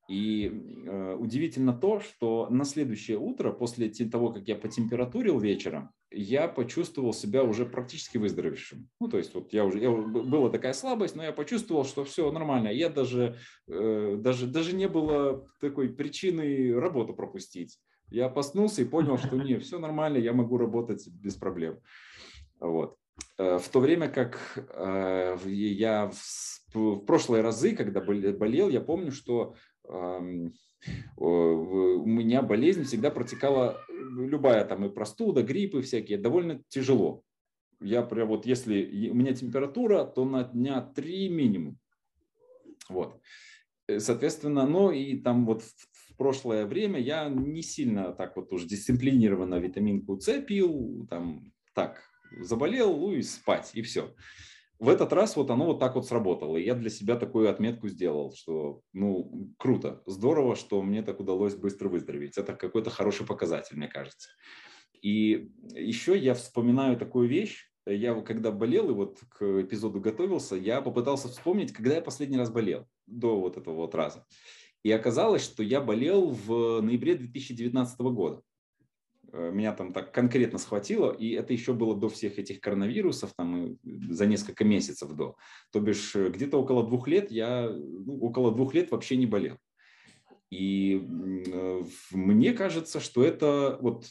И 0.07 0.47
э, 0.85 1.15
удивительно 1.15 1.73
то, 1.73 1.99
что 1.99 2.47
на 2.49 2.63
следующее 2.63 3.17
утро, 3.17 3.51
после 3.51 3.89
того, 3.89 4.31
как 4.31 4.47
я 4.47 4.55
потемпературил 4.55 5.37
вечером, 5.37 5.91
я 6.11 6.47
почувствовал 6.47 7.13
себя 7.13 7.43
уже 7.43 7.65
практически 7.65 8.17
выздоровевшим. 8.17 8.89
Ну, 9.01 9.09
то 9.09 9.17
есть 9.17 9.35
вот 9.35 9.51
я 9.51 9.65
уже, 9.65 9.79
я, 9.79 9.91
была 9.91 10.49
такая 10.49 10.71
слабость, 10.71 11.15
но 11.15 11.23
я 11.23 11.33
почувствовал, 11.33 11.83
что 11.83 12.05
все 12.05 12.31
нормально. 12.31 12.69
Я 12.69 12.89
даже, 12.89 13.35
э, 13.67 14.15
даже, 14.17 14.47
даже 14.47 14.73
не 14.73 14.87
было 14.87 15.45
такой 15.59 15.89
причины 15.89 16.73
работу 16.79 17.13
пропустить. 17.13 17.77
Я 18.09 18.29
проснулся 18.29 18.81
и 18.81 18.85
понял, 18.85 19.17
что 19.17 19.35
не, 19.35 19.57
все 19.59 19.77
нормально, 19.77 20.17
я 20.17 20.31
могу 20.31 20.57
работать 20.57 21.05
без 21.09 21.35
проблем. 21.35 21.79
Вот. 22.61 22.95
Э, 23.37 23.57
в 23.57 23.67
то 23.69 23.79
время 23.79 24.09
как 24.09 24.39
э, 24.55 25.37
я 25.45 26.09
в, 26.09 26.75
в 26.75 27.05
прошлые 27.05 27.43
разы, 27.43 27.75
когда 27.75 28.01
болел, 28.01 28.69
я 28.69 28.81
помню, 28.81 29.11
что 29.11 29.55
у 29.89 30.51
меня 32.05 32.41
болезнь 32.41 32.83
всегда 32.83 33.09
протекала, 33.09 33.81
любая 33.89 34.65
там 34.65 34.85
и 34.85 34.89
простуда, 34.89 35.43
гриппы 35.43 35.81
всякие, 35.81 36.17
довольно 36.17 36.61
тяжело. 36.69 37.23
Я 37.79 38.01
прям 38.01 38.29
вот, 38.29 38.45
если 38.45 39.09
у 39.09 39.13
меня 39.13 39.33
температура, 39.33 40.05
то 40.05 40.25
на 40.25 40.43
дня 40.43 40.81
три 40.81 41.29
минимум. 41.29 41.77
Вот. 42.89 43.21
Э, 43.87 43.99
соответственно, 43.99 44.65
ну 44.65 44.91
и 44.91 45.17
там 45.17 45.45
вот 45.45 45.63
в 45.63 46.15
прошлое 46.17 46.65
время 46.65 46.99
я 46.99 47.29
не 47.29 47.61
сильно 47.61 48.13
так 48.13 48.35
вот 48.35 48.51
уж 48.51 48.63
дисциплинированно 48.63 49.59
витаминку 49.59 50.19
С 50.19 50.41
пил, 50.41 51.07
там 51.09 51.53
так, 51.73 52.01
заболел, 52.39 52.97
ну 52.97 53.13
и 53.13 53.21
спать, 53.21 53.71
и 53.73 53.81
все 53.81 54.13
в 54.79 54.89
этот 54.89 55.11
раз 55.13 55.35
вот 55.35 55.49
оно 55.49 55.65
вот 55.65 55.79
так 55.79 55.95
вот 55.95 56.07
сработало. 56.07 56.57
И 56.57 56.63
я 56.63 56.75
для 56.75 56.89
себя 56.89 57.15
такую 57.15 57.49
отметку 57.49 57.87
сделал, 57.87 58.33
что, 58.35 58.81
ну, 58.93 59.51
круто, 59.57 60.03
здорово, 60.05 60.55
что 60.55 60.81
мне 60.81 61.01
так 61.01 61.19
удалось 61.19 61.55
быстро 61.55 61.89
выздороветь. 61.89 62.37
Это 62.37 62.53
какой-то 62.53 62.89
хороший 62.89 63.25
показатель, 63.25 63.75
мне 63.75 63.87
кажется. 63.87 64.29
И 65.01 65.51
еще 65.73 66.17
я 66.17 66.33
вспоминаю 66.33 66.97
такую 66.97 67.27
вещь. 67.27 67.71
Я 67.85 68.19
когда 68.21 68.51
болел 68.51 68.89
и 68.89 68.93
вот 68.93 69.19
к 69.29 69.61
эпизоду 69.61 70.01
готовился, 70.01 70.55
я 70.55 70.81
попытался 70.81 71.29
вспомнить, 71.29 71.71
когда 71.71 71.95
я 71.95 72.01
последний 72.01 72.37
раз 72.37 72.51
болел 72.51 72.85
до 73.05 73.39
вот 73.39 73.57
этого 73.57 73.75
вот 73.75 73.95
раза. 73.95 74.25
И 74.83 74.91
оказалось, 74.91 75.43
что 75.43 75.63
я 75.63 75.81
болел 75.81 76.29
в 76.29 76.81
ноябре 76.81 77.15
2019 77.15 77.99
года. 77.99 78.41
Э, 79.33 79.51
меня 79.51 79.73
там 79.73 79.93
так 79.93 80.13
конкретно 80.13 80.59
схватило, 80.59 81.11
и 81.11 81.31
это 81.31 81.53
еще 81.53 81.73
было 81.73 81.95
до 81.95 82.09
всех 82.09 82.39
этих 82.39 82.59
коронавирусов, 82.61 83.33
там 83.35 83.77
за 83.83 84.25
несколько 84.25 84.63
месяцев 84.63 85.11
до. 85.13 85.35
То 85.71 85.79
бишь 85.79 86.15
э, 86.15 86.29
где-то 86.29 86.57
около 86.57 86.85
двух 86.85 87.07
лет 87.07 87.31
я, 87.31 87.69
ну, 87.69 88.19
около 88.19 88.51
двух 88.51 88.73
лет 88.73 88.91
вообще 88.91 89.17
не 89.17 89.25
болел. 89.25 89.57
И 90.49 91.05
э, 91.47 91.83
мне 92.11 92.53
кажется, 92.53 92.99
что 92.99 93.23
это 93.23 93.77
вот, 93.81 94.05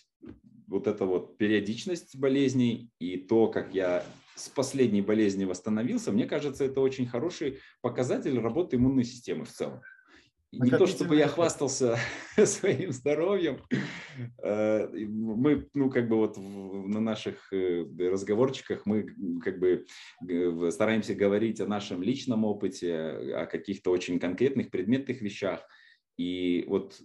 вот 0.67 0.87
эта 0.87 1.07
вот 1.07 1.39
периодичность 1.39 2.17
болезней 2.17 2.91
и 2.99 3.17
то, 3.17 3.49
как 3.49 3.75
я 3.75 4.05
с 4.35 4.51
последней 4.51 5.01
болезни 5.01 5.47
восстановился, 5.47 6.13
мне 6.13 6.27
кажется, 6.27 6.65
это 6.65 6.81
очень 6.81 7.07
хороший 7.07 7.61
показатель 7.81 8.39
работы 8.39 8.77
иммунной 8.77 9.05
системы 9.05 9.47
в 9.47 9.51
целом. 9.51 9.81
Не 10.59 10.71
то, 10.71 10.87
чтобы 10.87 11.17
я 11.17 11.29
хвастался 11.29 11.99
своим 12.45 12.93
здоровьем. 12.93 13.63
Э, 14.43 14.89
мы, 14.89 15.69
ну, 15.75 15.91
как 15.91 16.09
бы 16.09 16.17
вот 16.17 16.37
на 16.37 17.01
наших 17.01 17.53
э, 17.53 17.85
разговорчиках 17.99 18.87
мы 18.87 19.07
как 19.43 19.59
бы 19.59 19.87
стараемся 20.71 21.15
говорить 21.15 21.61
о 21.61 21.67
нашем 21.67 22.03
личном 22.03 22.45
опыте, 22.45 22.95
о 23.35 23.47
каких-то 23.47 23.91
очень 23.91 24.19
конкретных 24.19 24.71
предметных 24.71 25.21
вещах. 25.21 25.61
И 26.17 26.65
вот 26.67 26.99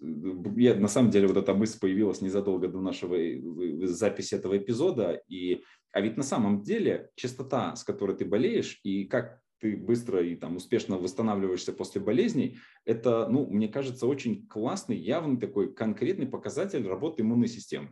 я, 0.55 0.75
на 0.75 0.87
самом 0.87 1.11
деле 1.11 1.27
вот 1.27 1.35
эта 1.35 1.53
мысль 1.53 1.79
появилась 1.79 2.21
незадолго 2.21 2.69
до 2.69 2.79
нашего 2.79 3.15
э, 3.15 3.85
записи 3.87 4.35
этого 4.35 4.57
эпизода. 4.57 5.21
И, 5.27 5.63
а 5.91 5.99
ведь 5.99 6.15
на 6.15 6.23
самом 6.23 6.63
деле 6.63 7.09
частота, 7.15 7.75
с 7.75 7.83
которой 7.83 8.15
ты 8.15 8.23
болеешь, 8.23 8.79
и 8.83 9.05
как 9.05 9.40
ты 9.61 9.77
быстро 9.77 10.21
и 10.23 10.35
там 10.35 10.55
успешно 10.55 10.97
восстанавливаешься 10.97 11.71
после 11.71 12.01
болезней, 12.01 12.59
это, 12.83 13.27
ну, 13.29 13.45
мне 13.45 13.67
кажется, 13.67 14.07
очень 14.07 14.47
классный, 14.47 14.97
явный 14.97 15.39
такой 15.39 15.73
конкретный 15.73 16.27
показатель 16.27 16.85
работы 16.87 17.21
иммунной 17.21 17.47
системы. 17.47 17.91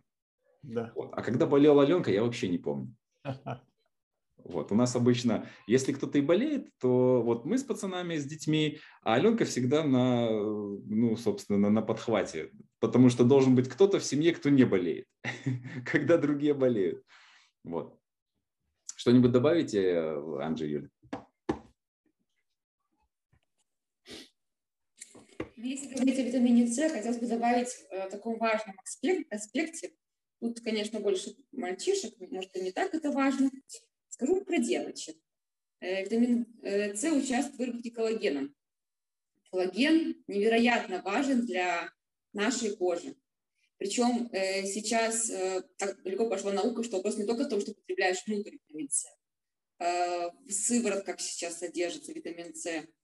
Да. 0.62 0.92
Вот. 0.94 1.10
А 1.12 1.22
когда 1.22 1.46
болела 1.46 1.82
Аленка, 1.82 2.10
я 2.10 2.22
вообще 2.22 2.48
не 2.48 2.58
помню. 2.58 2.94
Вот, 4.42 4.72
у 4.72 4.74
нас 4.74 4.96
обычно, 4.96 5.46
если 5.66 5.92
кто-то 5.92 6.16
и 6.16 6.22
болеет, 6.22 6.70
то 6.80 7.20
вот 7.22 7.44
мы 7.44 7.58
с 7.58 7.62
пацанами, 7.62 8.16
с 8.16 8.24
детьми, 8.24 8.78
а 9.02 9.16
Аленка 9.16 9.44
всегда 9.44 9.84
на, 9.84 10.30
ну, 10.30 11.14
собственно, 11.16 11.68
на 11.68 11.82
подхвате, 11.82 12.50
потому 12.78 13.10
что 13.10 13.24
должен 13.24 13.54
быть 13.54 13.68
кто-то 13.68 13.98
в 13.98 14.04
семье, 14.04 14.32
кто 14.32 14.48
не 14.48 14.64
болеет, 14.64 15.04
когда 15.84 16.16
другие 16.16 16.54
болеют. 16.54 17.04
Вот. 17.64 17.98
Что-нибудь 18.96 19.30
добавите, 19.30 19.98
Анджей 20.40 20.70
Юля? 20.70 20.88
Если 25.62 25.94
говорить 25.94 26.18
о 26.18 26.22
витамине 26.22 26.66
С, 26.66 26.90
хотелось 26.90 27.18
бы 27.18 27.26
добавить 27.26 27.68
э, 27.90 28.02
о 28.02 28.10
таком 28.10 28.38
важном 28.38 28.76
аспекте. 29.30 29.92
Тут, 30.40 30.60
конечно, 30.60 31.00
больше 31.00 31.36
мальчишек, 31.52 32.14
может, 32.18 32.56
и 32.56 32.62
не 32.62 32.72
так 32.72 32.94
это 32.94 33.10
важно. 33.10 33.50
Скажу 34.08 34.42
про 34.42 34.56
девочек. 34.58 35.16
Э, 35.80 36.02
витамин 36.02 36.46
э, 36.62 36.94
С 36.94 37.04
участвует 37.04 37.54
в 37.54 37.58
выработке 37.58 37.90
коллагена. 37.90 38.48
Коллаген 39.50 40.22
невероятно 40.28 41.02
важен 41.02 41.44
для 41.44 41.92
нашей 42.32 42.74
кожи. 42.76 43.16
Причем 43.76 44.28
сейчас 44.30 45.26
так 45.78 46.02
далеко 46.02 46.28
пошла 46.28 46.52
наука, 46.52 46.82
что 46.82 46.98
вопрос 46.98 47.16
не 47.16 47.24
только 47.24 47.44
в 47.44 47.48
том, 47.48 47.60
что 47.62 47.74
потребляешь 47.74 48.22
внутрь 48.26 48.52
витамин 48.52 48.90
С. 48.90 49.06
В 49.78 50.50
сыворотках 50.50 51.18
сейчас 51.18 51.58
содержится 51.58 52.12
витамин 52.12 52.54
С, 52.54 52.66
Э, 52.66 52.82
э, 52.82 52.99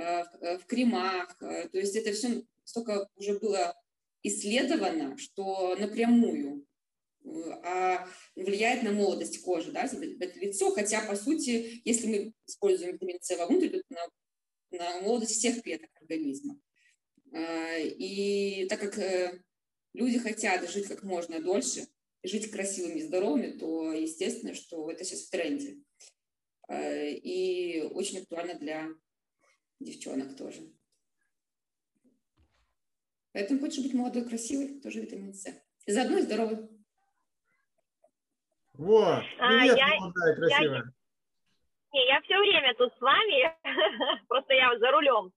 в 0.00 0.66
кремах. 0.66 1.36
Э, 1.42 1.68
то 1.68 1.78
есть 1.78 1.94
это 1.96 2.12
все 2.12 2.42
столько 2.64 3.08
уже 3.16 3.38
было 3.38 3.74
исследовано, 4.22 5.16
что 5.18 5.76
напрямую 5.76 6.66
а 7.62 8.08
влияет 8.34 8.82
на 8.82 8.92
молодость 8.92 9.42
кожи, 9.42 9.72
да, 9.72 9.84
это 9.84 10.38
лицо, 10.38 10.70
хотя, 10.72 11.06
по 11.06 11.14
сути, 11.14 11.82
если 11.84 12.06
мы 12.06 12.32
используем 12.46 12.94
витамин 12.94 13.18
С 13.20 13.36
вовнутрь, 13.36 13.68
то 13.68 13.82
на, 13.90 14.08
на 14.70 15.00
молодость 15.02 15.32
всех 15.32 15.62
клеток 15.62 15.90
организма. 16.00 16.58
И 17.34 18.66
так 18.70 18.80
как 18.80 19.42
люди 19.92 20.18
хотят 20.18 20.68
жить 20.70 20.88
как 20.88 21.02
можно 21.02 21.40
дольше, 21.40 21.86
жить 22.22 22.50
красивыми 22.50 23.00
и 23.00 23.02
здоровыми, 23.02 23.58
то 23.58 23.92
естественно, 23.92 24.54
что 24.54 24.90
это 24.90 25.04
сейчас 25.04 25.26
в 25.26 25.30
тренде. 25.30 25.76
И 26.72 27.86
очень 27.92 28.20
актуально 28.20 28.54
для 28.54 28.88
девчонок 29.80 30.36
тоже. 30.36 30.60
Поэтому 33.32 33.60
хочешь 33.60 33.82
быть 33.82 33.94
молодой, 33.94 34.28
красивой, 34.28 34.80
тоже 34.80 35.00
витамин 35.00 35.32
С. 35.32 35.46
И 35.86 35.92
заодно 35.92 36.18
и 36.18 36.22
здоровый. 36.22 36.68
Во, 38.74 39.22
привет, 39.38 39.74
а, 39.74 39.76
я, 39.76 40.00
молодая, 40.00 40.36
красивая. 40.36 40.78
Я, 40.78 40.92
не, 41.92 42.06
я 42.06 42.20
все 42.22 42.38
время 42.38 42.74
тут 42.74 42.92
с 42.96 43.00
вами, 43.00 43.56
просто 44.28 44.54
я 44.54 44.76
за 44.78 44.90
рулем. 44.90 45.32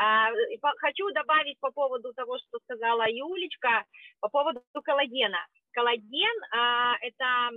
А, 0.00 0.30
хочу 0.78 1.10
добавить 1.12 1.58
по 1.60 1.70
поводу 1.70 2.12
того, 2.14 2.38
что 2.38 2.58
сказала 2.64 3.08
Юлечка, 3.08 3.84
по 4.20 4.28
поводу 4.28 4.62
коллагена. 4.82 5.46
Коллаген 5.72 6.44
а,– 6.52 6.96
это 7.02 7.50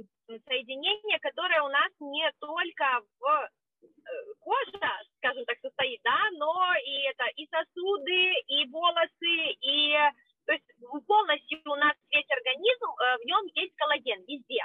соединение, 0.47 1.19
которое 1.19 1.61
у 1.61 1.69
нас 1.69 1.91
не 1.99 2.29
только 2.39 3.01
в 3.19 3.49
кожа, 4.39 4.91
скажем 5.17 5.45
так, 5.45 5.57
состоит, 5.59 5.99
да, 6.03 6.19
но 6.37 6.73
и 6.85 7.09
это 7.09 7.25
и 7.35 7.47
сосуды, 7.47 8.33
и 8.47 8.65
волосы, 8.67 9.35
и 9.61 9.93
то 10.45 10.53
есть 10.53 10.65
полностью 11.05 11.61
у 11.65 11.75
нас 11.75 11.93
весь 12.09 12.29
организм, 12.29 12.85
э, 12.89 13.17
в 13.21 13.25
нем 13.25 13.45
есть 13.53 13.75
коллаген 13.75 14.23
везде. 14.25 14.63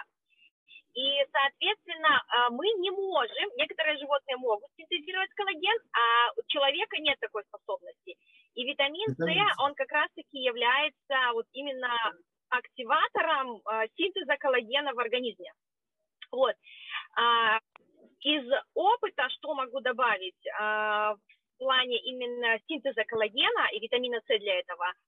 И, 0.94 1.18
соответственно, 1.32 2.22
а, 2.28 2.50
мы 2.50 2.66
не 2.78 2.90
можем, 2.90 3.50
некоторые 3.56 3.98
животные 3.98 4.36
могут 4.36 4.70
синтезировать 4.76 5.30
коллаген, 5.34 5.78
а 5.92 6.32
у 6.36 6.42
человека 6.46 6.96
нет 6.98 7.18
такой 7.18 7.42
способности. 7.44 8.16
И 8.54 8.64
витамин 8.64 9.14
С, 9.16 9.60
он 9.60 9.74
как 9.74 9.90
раз-таки 9.90 10.38
является 10.38 11.32
вот 11.32 11.46
именно 11.52 11.92
активатором 12.48 13.60
а, 13.64 13.88
синтеза 13.96 14.36
коллагена 14.38 14.94
в 14.94 15.00
организме. 15.00 15.52
Вот. 16.30 16.54
А, 18.24 18.28
из 18.28 18.50
опыта, 18.74 19.28
что 19.30 19.54
могу 19.54 19.80
добавить 19.80 20.42
в 20.44 21.18
плане 21.58 21.98
именно 21.98 22.58
синтеза 22.66 23.04
коллагена 23.04 23.68
и 23.72 23.80
витамина 23.80 24.20
С 24.20 24.38
для 24.38 24.58
этого– 24.58 24.92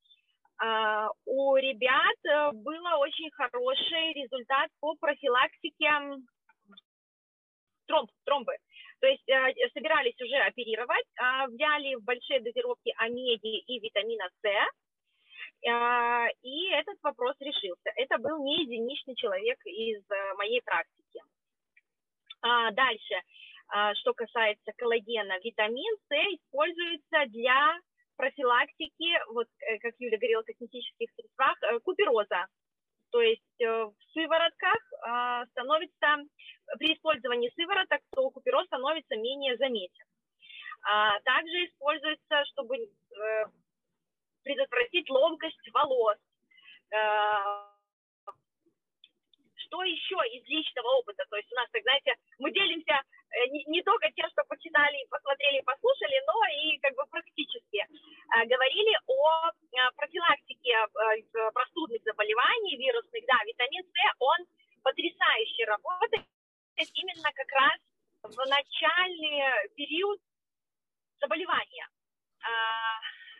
а, 0.58 1.10
у 1.26 1.56
ребят 1.56 2.16
э, 2.24 2.50
было 2.52 2.96
очень 2.96 3.30
хороший 3.32 4.14
результат 4.14 4.70
по 4.80 4.94
профилактике 4.94 5.90
тромб, 7.86 8.10
тромбы. 8.24 8.56
То 9.00 9.06
есть 9.06 9.28
э, 9.28 9.52
собирались 9.74 10.18
уже 10.20 10.36
оперировать, 10.36 11.06
а, 11.18 11.46
взяли 11.48 11.96
в 11.96 12.04
большие 12.04 12.40
дозировки 12.40 12.94
омеги 12.96 13.58
и 13.58 13.78
витамина 13.80 14.28
С, 14.42 14.48
а, 15.68 16.26
и 16.42 16.70
этот 16.70 16.96
вопрос 17.02 17.36
решился. 17.40 17.90
Это 17.94 18.16
был 18.16 18.42
не 18.42 18.62
единичный 18.62 19.14
человек 19.14 19.58
из 19.66 20.02
э, 20.10 20.34
моей 20.38 20.62
практики. 20.62 21.20
Дальше, 22.42 23.14
что 24.00 24.14
касается 24.14 24.72
коллагена, 24.76 25.38
витамин 25.42 25.96
С 26.08 26.12
используется 26.12 27.26
для 27.28 27.78
профилактики, 28.16 29.12
вот 29.32 29.46
э, 29.60 29.78
как 29.78 29.94
Юля 29.98 30.18
говорила, 30.18 30.42
косметических 30.42 31.08
средствах, 31.14 31.56
э, 31.62 31.78
купероза. 31.80 32.46
То 33.12 33.20
есть 33.20 33.60
э, 33.60 33.84
в 33.84 33.94
сыворотках 34.12 34.80
а, 35.02 35.46
становится, 35.46 36.24
при 36.78 36.94
использовании 36.94 37.52
сывороток, 37.54 38.00
то 38.10 38.30
купероз 38.30 38.66
становится 38.66 39.16
менее 39.16 39.56
заметен. 39.56 40.04
А 40.82 41.20
также 41.20 41.66
используется, 41.66 42.44
чтобы 42.52 42.76
предотвратить 44.42 45.08
ломкость 45.10 45.70
волос. 45.72 46.16
Что 49.66 49.82
еще 49.82 50.16
из 50.32 50.46
личного 50.46 50.88
опыта? 50.98 51.24
То 51.28 51.36
есть 51.36 51.50
у 51.52 51.56
нас, 51.56 51.68
так 51.70 51.82
знаете, 51.82 52.14
мы 52.38 52.50
делимся 52.52 53.02
Э, 53.36 53.46
не, 53.50 53.64
не 53.66 53.82
только 53.82 54.10
те, 54.12 54.22
что 54.28 54.42
почитали, 54.48 55.06
посмотрели, 55.10 55.60
послушали, 55.60 56.22
но 56.26 56.34
и 56.46 56.78
как 56.78 56.94
бы 56.94 57.04
практически 57.10 57.84
э, 57.84 58.46
говорили 58.46 58.96
о 59.06 59.50
э, 59.50 59.76
профилактике 59.96 60.72
простудных 61.52 62.02
заболеваний, 62.04 62.76
вирусных, 62.76 63.24
да, 63.26 63.36
витамин 63.44 63.84
С, 63.84 64.14
он 64.18 64.38
потрясающе 64.82 65.64
работает 65.64 66.24
именно 66.94 67.30
как 67.32 67.52
раз 67.52 67.78
в 68.22 68.36
начальный 68.48 69.68
период 69.74 70.20
заболевания. 71.20 71.88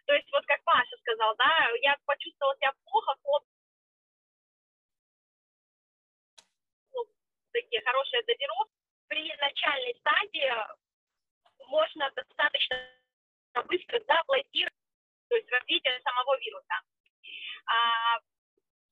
То 0.07 0.15
есть 0.15 0.31
вот 0.33 0.45
как 0.47 0.63
Паша 0.65 0.97
сказал, 1.01 1.35
да, 1.37 1.69
я 1.83 1.97
почувствовала 2.07 2.57
себя 2.57 2.73
плохо, 2.85 3.15
ну, 3.25 3.39
такие 7.61 7.83
хорошие 7.83 8.23
дозировки, 8.23 8.75
при 9.09 9.35
начальной 9.37 9.95
стадии 10.01 10.53
можно 11.69 12.11
достаточно 12.11 12.77
быстро 13.65 13.99
заблокировать 14.07 14.75
то 15.29 15.37
есть 15.37 15.51
развитие 15.51 16.01
самого 16.03 16.39
вируса. 16.39 16.77
А, 17.67 18.19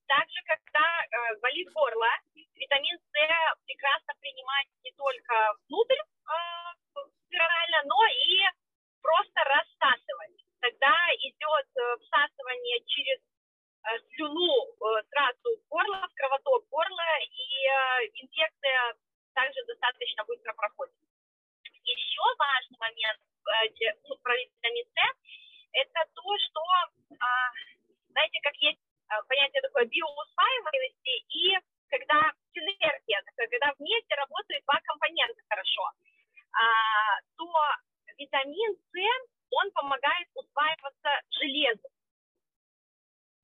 также, 0.07 0.41
когда 0.47 1.05
э, 1.05 1.37
болит 1.41 1.69
горло, 1.73 2.11
витамин 2.35 2.99
С 2.99 3.65
прекрасно 3.67 4.15
принимать 4.21 4.67
не 4.83 4.93
только 4.93 5.55
внутрь 5.69 5.95
э, 5.95 7.01
перорально, 7.29 7.83
но 7.85 8.07
и 8.07 8.43
просто 9.01 9.45
рассасывать. 9.45 10.45
Тогда 10.61 10.95
идет 11.19 11.69
э, 11.77 11.97
всасывание 12.03 12.85
через 12.87 13.21
слюну 14.15 14.49
э, 14.49 15.03
сразу 15.11 15.57
в 15.57 15.69
горло, 15.69 16.09
в 16.09 16.15
кровоток 16.15 16.69
горла, 16.69 17.11
и 17.21 17.67
э, 17.69 18.07
инфекция 18.15 18.95
также 19.35 19.65
достаточно 19.67 20.25
быстро 20.25 20.53
проходит. 20.55 20.95
Еще 21.85 22.23
важный 22.39 22.79
момент 22.79 23.21
э, 23.21 23.93
ну, 24.09 24.17
про 24.23 24.35
витамин 24.37 24.85
С– 24.87 25.17
это 25.73 26.01
то, 26.15 26.39
что, 26.39 26.61
а, 27.19 27.51
знаете, 28.11 28.39
как 28.43 28.55
есть 28.57 28.79
понятие 29.29 29.61
такое 29.63 29.85
биоусваиваемости 29.85 31.25
и 31.29 31.59
когда 31.91 32.33
синергия, 32.55 33.23
когда 33.37 33.73
вместе 33.79 34.15
работают 34.15 34.65
два 34.65 34.81
компонента 34.85 35.41
хорошо, 35.49 35.91
а, 36.53 37.21
то 37.37 37.47
витамин 38.17 38.77
С, 38.93 38.97
он 39.51 39.71
помогает 39.73 40.29
усваиваться 40.35 41.11
железу. 41.31 41.89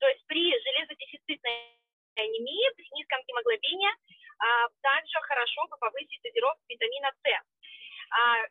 То 0.00 0.08
есть 0.08 0.24
при 0.26 0.50
железодефицитной 0.50 1.76
анемии, 2.16 2.74
при 2.74 2.88
низком 2.96 3.20
гемоглобине 3.26 3.90
а, 4.40 4.68
также 4.80 5.20
хорошо 5.20 5.66
бы 5.68 5.76
повысить 5.76 6.22
дозировку 6.22 6.64
витамина 6.68 7.12
С. 7.22 7.28
А, 8.10 8.46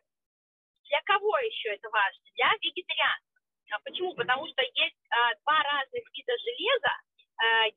для 0.86 1.00
кого 1.02 1.38
еще 1.38 1.70
это 1.70 1.90
важно? 1.90 2.22
Для 2.34 2.50
вегетарианцев. 2.62 3.42
А, 3.72 3.78
почему? 3.80 4.14
Потому 4.14 4.46
что 4.48 4.62
есть 4.62 4.96
два 5.44 5.62
разных 5.62 6.04
вида 6.14 6.32
железа, 6.38 6.94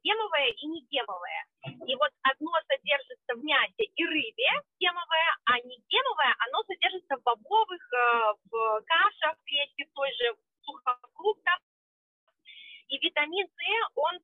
гемовое 0.04 0.50
и 0.50 0.66
негемовое. 0.68 1.46
И 1.88 1.96
вот 1.96 2.12
одно 2.22 2.52
содержится 2.68 3.34
в 3.34 3.44
мясе 3.44 3.84
и 3.84 4.06
рыбе, 4.06 4.50
гемовое, 4.80 5.38
а 5.46 5.60
не 5.62 5.78
гемовое, 5.90 6.36
оно 6.46 6.64
содержится 6.64 7.18
в 7.18 7.24
бобовых, 7.24 7.82
в 8.52 8.82
кашах, 8.86 9.38
в 9.38 9.94
той 9.96 10.14
же 10.14 10.36
сухофруктах. 10.62 11.60
И 12.90 12.98
витамин 13.00 13.48
С, 13.48 13.90
он 13.96 14.20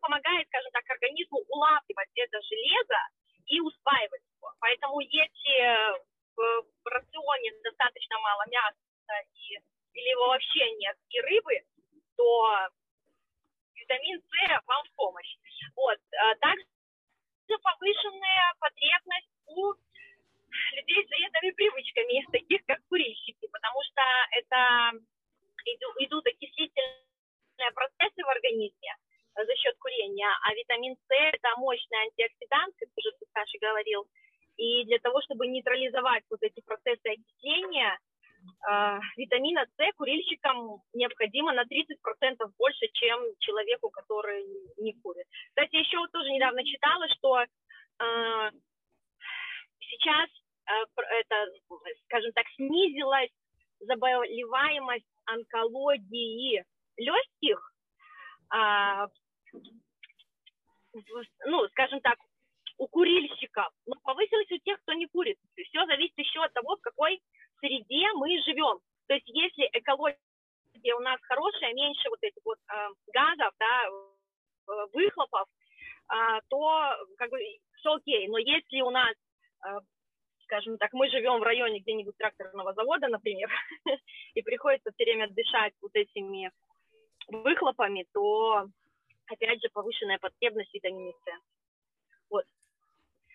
помогает, 0.00 0.46
скажем 0.48 0.70
так, 0.72 0.88
организму 0.88 1.40
улавливать 1.48 2.10
это 2.14 2.40
железо 2.42 3.00
и 3.46 3.60
усваивать 3.60 4.22
его. 4.36 4.52
Поэтому 4.60 5.00
если 5.00 5.60
э, 5.60 5.98
в 6.36 6.86
рационе 6.86 7.52
достаточно 7.62 8.18
мало 8.20 8.44
мяса 8.48 8.76
и, 9.34 9.58
или 9.94 10.08
его 10.10 10.28
вообще 10.28 10.70
нет, 10.76 10.96
и 11.10 11.20
рыбы, 11.20 11.60
то 12.16 12.68
витамин 13.74 14.22
С 14.22 14.66
вам 14.66 14.84
в 14.86 14.94
помощь. 14.94 15.36
Вот. 15.76 15.98
А 16.16 16.34
также 16.36 16.64
повышенная 17.62 18.54
потребность 18.58 19.28
у 19.46 19.74
людей 20.72 21.04
с 21.04 21.10
вредными 21.10 21.50
привычками, 21.52 22.26
таких 22.32 22.64
как 22.66 22.80
курильщики, 22.88 23.46
потому 23.48 23.82
что 23.82 24.02
это 24.32 24.92
идут 25.98 26.26
окислительные 26.26 27.70
процессы 27.74 28.22
в 28.22 28.28
организме, 28.28 28.96
за 29.34 29.56
счет 29.56 29.76
курения, 29.78 30.30
а 30.42 30.54
витамин 30.54 30.94
С– 30.94 31.06
это 31.08 31.48
мощный 31.56 31.98
антиоксидант, 32.06 32.74
как 32.78 32.88
уже 32.96 33.10
Саша 33.32 33.58
говорил, 33.60 34.06
и 34.56 34.84
для 34.84 34.98
того, 35.00 35.20
чтобы 35.22 35.46
нейтрализовать 35.48 36.22
вот 36.30 36.40
эти 36.42 36.60
процессы 36.60 37.06
окисления, 37.06 37.98
э, 38.70 39.00
витамина 39.16 39.66
С 39.76 39.92
курильщикам 39.96 40.82
необходимо 40.92 41.52
на 41.52 41.64
30% 41.64 42.52
больше, 42.58 42.86
чем 42.92 43.13
человеку, 43.38 43.90
который 43.90 44.44
не 44.78 44.92
курит. 44.94 45.26
Кстати, 45.48 45.76
еще 45.76 45.98
вот 45.98 46.10
тоже 46.12 46.30
недавно 46.30 46.64
читала, 46.64 47.06
что 47.08 47.40
э, 47.40 48.50
сейчас 49.80 50.28
э, 50.66 51.02
это, 51.20 51.46
скажем 52.06 52.32
так, 52.32 52.46
снизилась 52.56 53.30
заболеваемость 53.80 55.06
онкологии 55.26 56.64
легких, 56.96 57.72
а, 58.50 59.08
ну, 61.46 61.68
скажем 61.68 62.00
так, 62.00 62.18
у 62.78 62.88
курильщиков, 62.88 63.68
но 63.86 63.96
повысилась 64.02 64.50
у 64.50 64.58
тех, 64.58 64.80
кто 64.82 64.92
не 64.94 65.06
курит. 65.06 65.38
Все 65.54 65.86
зависит 65.86 66.18
еще 66.18 66.42
от 66.42 66.52
того, 66.52 66.76
в 66.76 66.80
какой 66.80 67.20
среде 67.60 68.12
мы 68.14 68.40
живем. 68.42 68.78
То 69.06 69.14
есть 69.14 69.28
если 69.28 69.68
экология 69.72 70.18
у 70.92 71.00
нас 71.00 71.18
хорошая, 71.22 71.72
меньше 71.74 72.08
вот 72.10 72.18
этих 72.22 72.42
вот 72.44 72.58
э, 72.68 72.88
газов, 73.12 73.52
да, 73.58 73.88
э, 73.88 74.86
выхлопов, 74.92 75.48
э, 76.12 76.40
то 76.48 76.96
как 77.16 77.30
бы 77.30 77.38
все 77.78 77.94
окей. 77.94 78.28
Но 78.28 78.38
если 78.38 78.80
у 78.80 78.90
нас, 78.90 79.14
скажем 80.44 80.78
так, 80.78 80.92
мы 80.92 81.08
живем 81.10 81.40
в 81.40 81.42
районе 81.42 81.80
где-нибудь 81.80 82.16
тракторного 82.16 82.74
завода, 82.74 83.08
например, 83.08 83.50
и 84.34 84.42
приходится 84.42 84.90
все 84.92 85.04
время 85.04 85.28
дышать 85.28 85.72
вот 85.80 85.90
этими 85.94 86.50
выхлопами, 87.28 88.06
то 88.12 88.66
опять 89.26 89.62
же 89.62 89.68
повышенная 89.72 90.18
потребность 90.18 90.70
в 90.70 90.74
витамине 90.74 91.12
С. 91.12 91.40
Вот. 92.30 92.44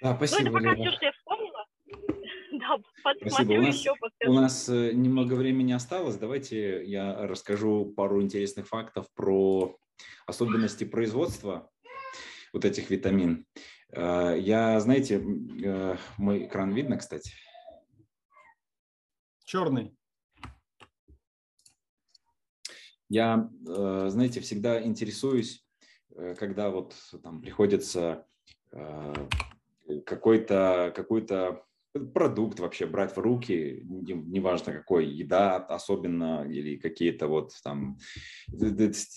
Да, 0.01 0.15
спасибо, 0.15 0.41
ну, 0.41 0.49
это 0.49 0.57
пока 0.57 0.75
Лера. 0.75 0.89
все, 0.89 0.97
что 0.97 1.05
я 1.05 1.11
вспомнила. 1.11 1.65
да, 2.51 2.77
Спасибо. 2.99 3.25
посмотрю 3.25 3.59
У 3.59 3.63
нас, 3.63 3.75
еще, 3.75 3.95
подскажу. 3.99 4.31
у 4.31 4.35
нас 4.35 4.69
э, 4.69 4.91
немного 4.93 5.33
времени 5.33 5.71
осталось. 5.71 6.17
Давайте 6.17 6.83
я 6.85 7.27
расскажу 7.27 7.85
пару 7.95 8.21
интересных 8.21 8.67
фактов 8.67 9.07
про 9.13 9.77
особенности 10.25 10.83
производства 10.83 11.69
вот 12.53 12.65
этих 12.65 12.89
витамин. 12.89 13.45
Э, 13.91 14.35
Я, 14.39 14.79
знаете, 14.79 15.23
э, 15.63 15.97
мой 16.17 16.45
экран 16.45 16.71
видно, 16.71 16.97
кстати. 16.97 17.31
Черный. 19.45 19.95
Я, 23.11 23.49
знаете, 23.63 24.39
всегда 24.39 24.83
интересуюсь, 24.83 25.65
когда 26.37 26.69
вот 26.69 26.93
там 27.23 27.41
приходится 27.41 28.27
какой-то 30.05 30.93
какой-то 30.95 31.65
продукт 31.93 32.59
вообще 32.59 32.85
брать 32.85 33.15
в 33.15 33.19
руки, 33.19 33.81
не- 33.83 34.13
неважно 34.13 34.73
какой, 34.73 35.07
еда 35.07 35.57
особенно 35.57 36.45
или 36.49 36.77
какие-то 36.77 37.27
вот 37.27 37.53
там 37.63 37.97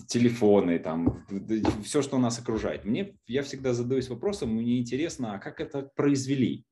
телефоны, 0.09 0.79
там 0.79 1.27
все, 1.85 2.03
что 2.03 2.19
нас 2.19 2.39
окружает. 2.39 2.85
Мне 2.85 3.17
я 3.27 3.43
всегда 3.43 3.73
задаюсь 3.73 4.09
вопросом, 4.09 4.55
мне 4.55 4.79
интересно, 4.79 5.35
а 5.35 5.39
как 5.39 5.61
это 5.61 5.83
произвели? 5.95 6.65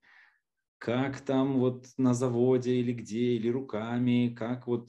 Как 0.79 1.21
там 1.21 1.59
вот 1.59 1.87
на 1.99 2.15
заводе 2.15 2.77
или 2.77 2.93
где, 2.93 3.35
или 3.35 3.49
руками, 3.51 4.35
как 4.35 4.67
вот 4.67 4.89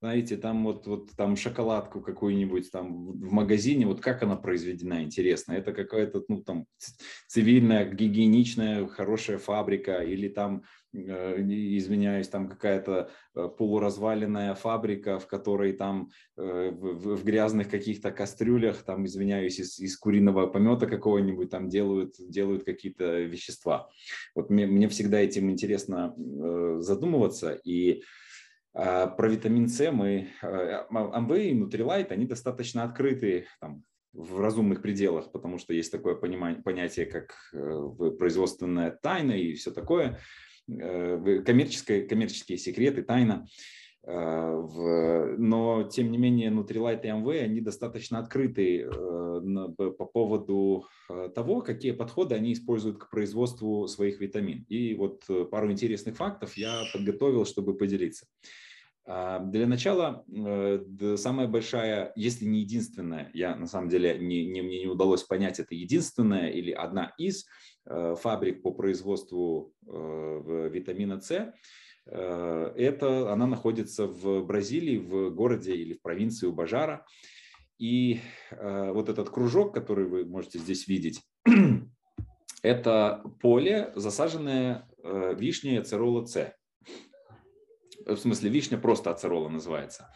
знаете, 0.00 0.36
там 0.36 0.64
вот, 0.64 0.86
вот 0.86 1.10
там 1.16 1.36
шоколадку 1.36 2.00
какую-нибудь 2.00 2.70
там 2.70 3.12
в 3.12 3.32
магазине, 3.32 3.86
вот 3.86 4.00
как 4.00 4.22
она 4.22 4.36
произведена, 4.36 5.02
интересно. 5.02 5.54
Это 5.54 5.72
какая-то, 5.72 6.22
ну, 6.28 6.42
там, 6.42 6.66
цивильная, 7.26 7.90
гигиеничная, 7.90 8.86
хорошая 8.88 9.38
фабрика 9.38 10.02
или 10.02 10.28
там, 10.28 10.64
э, 10.92 11.40
извиняюсь, 11.40 12.28
там 12.28 12.46
какая-то 12.48 13.10
э, 13.34 13.48
полуразваленная 13.48 14.54
фабрика, 14.54 15.18
в 15.18 15.26
которой 15.26 15.72
там 15.72 16.10
э, 16.36 16.70
в, 16.70 17.24
грязных 17.24 17.70
каких-то 17.70 18.10
кастрюлях, 18.10 18.82
там, 18.82 19.06
извиняюсь, 19.06 19.58
из, 19.58 19.78
из 19.78 19.96
куриного 19.96 20.46
помета 20.46 20.86
какого-нибудь 20.86 21.48
там 21.48 21.70
делают, 21.70 22.16
делают 22.18 22.64
какие-то 22.64 23.20
вещества. 23.20 23.88
Вот 24.34 24.50
мне, 24.50 24.66
мне 24.66 24.90
всегда 24.90 25.20
этим 25.20 25.50
интересно 25.50 26.14
задумываться, 26.80 27.58
и 27.64 28.02
Про 28.76 29.28
витамин 29.28 29.68
С 29.68 29.90
мы, 29.90 30.28
э, 30.42 30.84
Amway 30.92 31.46
и 31.46 31.58
Nutrilite, 31.58 32.08
они 32.08 32.26
достаточно 32.26 32.82
открыты 32.82 33.46
там, 33.58 33.82
в 34.12 34.38
разумных 34.38 34.82
пределах, 34.82 35.32
потому 35.32 35.56
что 35.56 35.72
есть 35.72 35.90
такое 35.90 36.14
понимание, 36.14 36.62
понятие, 36.62 37.06
как 37.06 37.34
э, 37.54 38.10
производственная 38.18 38.90
тайна 38.90 39.32
и 39.32 39.54
все 39.54 39.70
такое, 39.70 40.20
э, 40.68 41.42
коммерческое, 41.46 42.06
коммерческие 42.06 42.58
секреты, 42.58 43.02
тайна. 43.02 43.46
Но, 44.08 45.88
тем 45.90 46.12
не 46.12 46.18
менее, 46.18 46.50
Nutrilite 46.50 47.02
и 47.02 47.08
Amway, 47.08 47.40
они 47.40 47.60
достаточно 47.60 48.20
открыты 48.20 48.88
по 48.88 49.90
по 49.90 50.04
поводу 50.06 50.86
того, 51.34 51.60
какие 51.60 51.90
подходы 51.90 52.36
они 52.36 52.52
используют 52.52 52.98
к 52.98 53.10
производству 53.10 53.88
своих 53.88 54.20
витамин. 54.20 54.64
И 54.68 54.94
вот 54.94 55.24
пару 55.50 55.72
интересных 55.72 56.14
фактов 56.16 56.56
я 56.56 56.84
подготовил, 56.92 57.44
чтобы 57.44 57.76
поделиться. 57.76 58.28
А, 59.08 59.38
Для 59.38 59.68
начала, 59.68 60.24
э, 60.28 61.16
самая 61.16 61.46
большая, 61.46 62.12
если 62.16 62.44
не 62.44 62.60
единственная, 62.60 63.30
я 63.34 63.54
на 63.54 63.66
самом 63.68 63.88
деле 63.88 64.18
не, 64.18 64.44
не- 64.46 64.62
мне 64.62 64.80
не 64.80 64.88
удалось 64.88 65.22
понять, 65.22 65.60
это 65.60 65.76
единственная 65.76 66.50
или 66.50 66.72
одна 66.72 67.14
из 67.16 67.46
э, 67.84 68.16
фабрик 68.18 68.62
по 68.62 68.72
производству 68.72 69.72
э, 69.86 70.70
витамина 70.72 71.20
С, 71.20 71.52
это 72.08 73.32
она 73.32 73.48
находится 73.48 74.06
в 74.06 74.44
Бразилии, 74.44 74.96
в 74.96 75.30
городе 75.30 75.74
или 75.74 75.94
в 75.94 76.02
провинции 76.02 76.46
Убажара. 76.46 77.04
И 77.80 78.20
вот 78.52 79.08
этот 79.08 79.28
кружок, 79.28 79.74
который 79.74 80.06
вы 80.06 80.24
можете 80.24 80.60
здесь 80.60 80.86
видеть, 80.86 81.20
это 82.62 83.24
поле, 83.40 83.92
засаженное 83.96 84.88
вишней 85.02 85.80
ацерола 85.80 86.26
С 86.26 86.55
в 88.06 88.16
смысле 88.16 88.50
вишня 88.50 88.78
просто 88.78 89.10
ацерола 89.10 89.48
называется. 89.48 90.08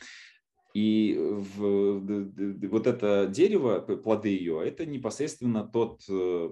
И 0.73 1.17
в, 1.19 2.69
вот 2.69 2.87
это 2.87 3.27
дерево, 3.27 3.81
плоды 3.81 4.29
ее, 4.29 4.63
это 4.65 4.87
непосредственно 4.87 5.67
тот 5.67 6.01
э, 6.09 6.51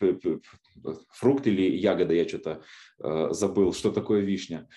э, 0.00 0.38
фрукт 1.10 1.46
или 1.48 1.76
ягода, 1.76 2.14
я 2.14 2.28
что-то 2.28 2.62
э, 3.00 3.28
забыл, 3.32 3.72
что 3.72 3.90
такое 3.90 4.20
вишня. 4.20 4.68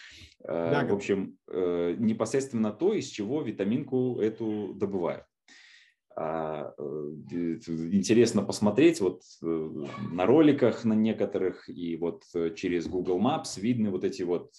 Э, 0.44 0.72
Ягода. 0.74 0.94
В 0.94 0.98
общем, 0.98 1.38
э, 1.48 1.96
непосредственно 2.00 2.72
то, 2.72 2.94
из 2.94 3.08
чего 3.08 3.44
витаминку 3.44 4.20
эту 4.20 4.74
добывают. 4.74 5.26
А, 6.22 6.74
э, 6.78 7.12
Интересно 7.94 8.44
посмотреть 8.44 9.00
вот 9.00 9.22
э, 9.42 9.70
на 10.12 10.26
роликах 10.26 10.84
на 10.84 10.92
некоторых 10.92 11.70
и 11.70 11.96
вот 11.96 12.24
э, 12.36 12.54
через 12.56 12.88
Google 12.88 13.22
Maps 13.22 13.58
видны 13.58 13.90
вот 13.90 14.04
эти 14.04 14.24
вот 14.24 14.52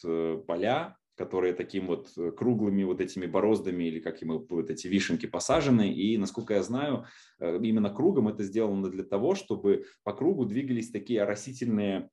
поля, 0.46 0.96
которые 1.16 1.52
таким 1.52 1.88
вот 1.88 2.08
круглыми 2.38 2.84
вот 2.84 3.02
этими 3.02 3.26
бороздами 3.26 3.84
или 3.84 4.00
как 4.00 4.22
ему 4.22 4.46
вот 4.48 4.70
эти 4.70 4.86
вишенки 4.86 5.26
посажены. 5.26 5.92
И, 5.92 6.16
насколько 6.16 6.54
я 6.54 6.62
знаю, 6.62 7.04
именно 7.38 7.90
кругом 7.90 8.28
это 8.28 8.42
сделано 8.42 8.88
для 8.88 9.04
того, 9.04 9.34
чтобы 9.34 9.84
по 10.02 10.14
кругу 10.14 10.46
двигались 10.46 10.90
такие 10.90 11.22
оросительные 11.22 12.08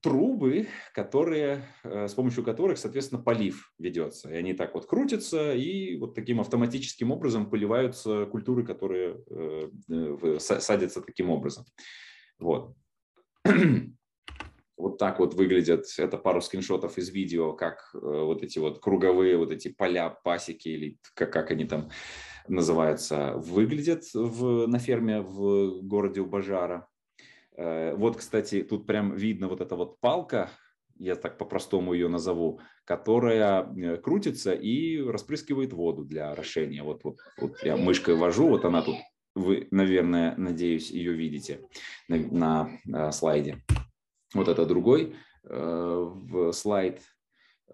трубы, 0.00 0.68
которые, 0.92 1.64
э, 1.84 2.08
с 2.08 2.14
помощью 2.14 2.44
которых, 2.44 2.78
соответственно, 2.78 3.22
полив 3.22 3.72
ведется. 3.78 4.30
И 4.30 4.34
они 4.34 4.54
так 4.54 4.74
вот 4.74 4.86
крутятся, 4.86 5.54
и 5.54 5.96
вот 5.96 6.14
таким 6.14 6.40
автоматическим 6.40 7.10
образом 7.10 7.50
поливаются 7.50 8.26
культуры, 8.26 8.64
которые 8.64 9.22
э, 9.30 9.68
э, 9.90 10.38
садятся 10.38 11.00
таким 11.00 11.30
образом. 11.30 11.64
Вот. 12.38 12.74
Вот 14.78 14.98
так 14.98 15.20
вот 15.20 15.32
выглядят, 15.32 15.86
это 15.96 16.18
пару 16.18 16.42
скриншотов 16.42 16.98
из 16.98 17.08
видео, 17.08 17.54
как 17.54 17.94
вот 17.94 18.42
эти 18.42 18.58
вот 18.58 18.78
круговые 18.78 19.38
вот 19.38 19.50
эти 19.50 19.68
поля, 19.68 20.10
пасеки 20.10 20.68
или 20.68 20.98
как, 21.14 21.32
как 21.32 21.50
они 21.50 21.64
там 21.64 21.88
называются, 22.46 23.32
выглядят 23.36 24.04
в, 24.12 24.66
на 24.66 24.78
ферме 24.78 25.22
в 25.22 25.80
городе 25.80 26.20
Убажара. 26.20 26.86
Э, 27.56 27.94
Вот, 27.94 28.16
кстати, 28.16 28.62
тут 28.62 28.86
прям 28.86 29.14
видно 29.14 29.48
вот 29.48 29.60
эта 29.60 29.76
вот 29.76 29.98
палка, 30.00 30.50
я 30.98 31.14
так 31.16 31.38
по-простому 31.38 31.92
ее 31.92 32.08
назову, 32.08 32.60
которая 32.84 33.64
э, 33.64 33.96
крутится 33.96 34.52
и 34.52 35.00
распрыскивает 35.00 35.72
воду 35.72 36.04
для 36.04 36.30
орошения. 36.30 36.82
Вот, 36.82 37.04
вот, 37.04 37.18
вот 37.38 37.62
я 37.62 37.76
мышкой 37.76 38.16
вожу, 38.16 38.48
вот 38.48 38.64
она 38.64 38.82
тут, 38.82 38.96
вы, 39.34 39.68
наверное, 39.70 40.34
надеюсь, 40.36 40.90
ее 40.90 41.12
видите 41.12 41.60
на, 42.08 42.70
на, 42.84 43.08
э, 43.08 43.12
слайде. 43.12 43.62
Вот 44.34 44.48
это 44.48 44.66
другой 44.66 45.16
э, 45.44 45.48
в 45.50 46.52
слайд 46.52 47.00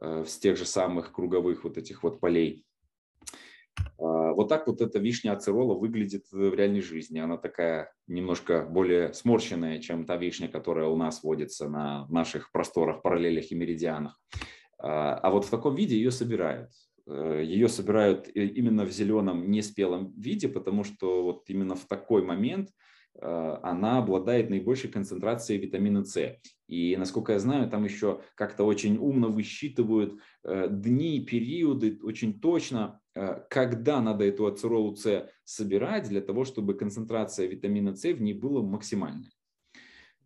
э, 0.01 0.25
с 0.27 0.39
тех 0.39 0.57
же 0.57 0.65
самых 0.65 1.13
круговых 1.13 1.65
вот 1.65 1.79
этих 1.79 2.03
вот 2.03 2.21
полей. 2.21 2.65
А, 3.99 4.33
Вот 4.33 4.49
так 4.49 4.67
вот 4.67 4.81
эта 4.81 4.99
вишня 4.99 5.33
ацерола 5.33 5.75
выглядит 5.75 6.25
в 6.31 6.55
реальной 6.55 6.81
жизни. 6.81 7.19
Она 7.19 7.37
такая 7.37 7.93
немножко 8.07 8.67
более 8.69 9.13
сморщенная, 9.13 9.79
чем 9.79 10.05
та 10.05 10.17
вишня, 10.17 10.49
которая 10.49 10.87
у 10.87 10.97
нас 10.97 11.23
водится 11.23 11.69
на 11.69 12.07
наших 12.09 12.51
просторах, 12.53 13.03
параллелях 13.03 13.51
и 13.51 13.55
меридианах. 13.55 14.21
А 14.79 15.15
а 15.15 15.31
вот 15.31 15.45
в 15.45 15.51
таком 15.51 15.75
виде 15.75 15.97
ее 15.97 16.11
собирают. 16.11 16.71
Э, 17.07 17.43
Ее 17.45 17.69
собирают 17.69 18.29
э, 18.29 18.45
именно 18.45 18.85
в 18.85 18.91
зеленом 18.91 19.51
неспелом 19.51 20.13
виде, 20.17 20.49
потому 20.49 20.85
что 20.85 21.23
вот 21.23 21.45
именно 21.49 21.75
в 21.75 21.87
такой 21.87 22.23
момент 22.23 22.69
э, 22.69 22.73
она 23.21 23.99
обладает 23.99 24.51
наибольшей 24.51 24.91
концентрацией 24.91 25.61
витамина 25.61 26.05
С. 26.05 26.39
И, 26.67 26.97
насколько 26.97 27.33
я 27.33 27.39
знаю, 27.39 27.69
там 27.69 27.85
еще 27.85 28.23
как-то 28.35 28.65
очень 28.65 28.97
умно 28.97 29.29
высчитывают 29.29 30.19
э, 30.43 30.69
дни, 30.71 31.21
периоды, 31.21 32.01
очень 32.03 32.41
точно, 32.41 33.01
когда 33.51 34.01
надо 34.01 34.25
эту 34.25 34.47
ацеролу 34.47 34.97
С 34.97 35.29
собирать 35.45 36.09
для 36.09 36.23
того, 36.23 36.45
чтобы 36.45 36.75
концентрация 36.75 37.47
витамина 37.47 37.95
С 37.95 38.05
в 38.05 38.23
ней 38.23 38.33
была 38.33 38.63
максимальная. 38.63 39.31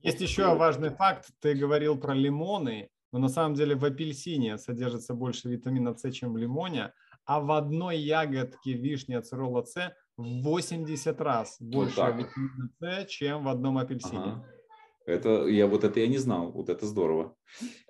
Есть 0.02 0.20
еще 0.20 0.54
важный 0.54 0.90
факт. 0.90 1.30
Ты 1.40 1.54
говорил 1.54 1.98
про 1.98 2.14
лимоны, 2.14 2.90
но 3.12 3.18
на 3.18 3.28
самом 3.28 3.54
деле 3.54 3.74
в 3.74 3.84
апельсине 3.84 4.56
содержится 4.56 5.14
больше 5.14 5.48
витамина 5.48 5.96
С, 5.96 6.12
чем 6.12 6.32
в 6.32 6.36
лимоне, 6.36 6.92
а 7.24 7.40
в 7.40 7.50
одной 7.50 7.98
ягодке 7.98 8.74
вишни 8.74 9.14
ацерола 9.14 9.64
С 9.64 9.92
в 10.16 10.42
80 10.42 11.20
раз 11.20 11.56
больше 11.60 12.00
вот 12.00 12.16
витамина 12.16 12.70
С, 12.80 13.06
чем 13.06 13.44
в 13.44 13.48
одном 13.48 13.78
апельсине. 13.78 14.18
Ага. 14.18 14.46
Это 15.06 15.46
я 15.46 15.68
вот 15.68 15.84
это 15.84 16.00
я 16.00 16.08
не 16.08 16.18
знал, 16.18 16.50
вот 16.50 16.68
это 16.68 16.84
здорово. 16.84 17.36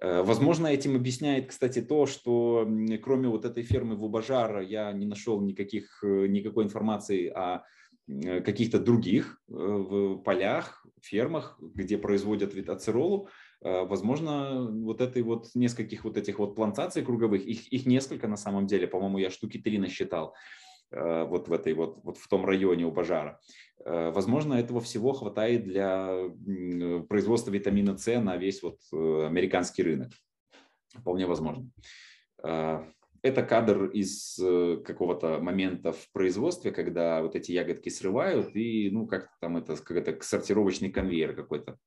Э, 0.01 0.23
возможно, 0.23 0.67
этим 0.67 0.97
объясняет, 0.97 1.49
кстати, 1.49 1.81
то, 1.81 2.07
что 2.07 2.69
кроме 3.03 3.29
вот 3.29 3.45
этой 3.47 3.62
фермы 3.62 3.97
в 3.97 4.05
Убажара 4.05 4.62
я 4.62 4.93
не 4.93 5.07
нашел 5.07 5.41
никаких 5.41 6.05
э, 6.05 6.27
никакой 6.27 6.65
информации 6.65 7.29
о 7.29 7.65
Э, 8.09 8.41
каких-то 8.41 8.79
других 8.79 9.41
в 9.49 10.19
полях, 10.19 10.87
фермах, 11.03 11.59
где 11.61 11.99
производят 11.99 12.55
ацеролу, 12.69 13.29
э, 13.62 13.85
возможно, 13.85 14.71
вот 14.71 15.01
этой 15.01 15.23
вот 15.23 15.49
нескольких 15.55 16.05
вот 16.05 16.17
этих 16.17 16.39
вот 16.39 16.55
плантаций 16.55 17.03
круговых, 17.03 17.45
их, 17.45 17.67
их 17.73 17.85
несколько 17.85 18.29
на 18.29 18.37
самом 18.37 18.69
деле, 18.69 18.87
по-моему, 18.87 19.19
я 19.19 19.31
штуки 19.31 19.59
три 19.59 19.79
насчитал 19.79 20.35
вот 20.90 21.49
в 21.49 21.53
этой 21.53 21.75
вот, 21.75 21.99
вот 22.05 22.16
в 22.18 22.29
том 22.29 22.44
районе 22.44 22.85
у 22.87 22.92
Бажара. 22.92 23.40
Возможно, 23.85 24.55
этого 24.55 24.81
всего 24.81 25.12
хватает 25.12 25.64
для 25.64 26.31
производства 27.09 27.51
витамина 27.51 27.96
С 27.99 28.20
на 28.20 28.37
весь 28.37 28.62
вот 28.62 28.79
американский 28.92 29.83
рынок. 29.83 30.12
Вполне 30.94 31.27
возможно 31.27 31.70
это 33.27 33.42
кадр 33.42 33.87
из 33.87 34.38
э, 34.38 34.79
какого-то 34.85 35.38
момента 35.40 35.92
в 35.92 36.11
производстве, 36.12 36.70
когда 36.70 37.22
вот 37.22 37.35
эти 37.35 37.53
ягодки 37.53 37.88
срывают, 37.88 38.55
и, 38.55 38.90
ну, 38.90 39.07
как 39.07 39.31
там 39.40 39.57
это, 39.57 39.77
как 39.77 39.96
это 39.96 40.22
сортировочный 40.22 40.90
конвейер 40.90 41.35
какой-то, 41.35 41.79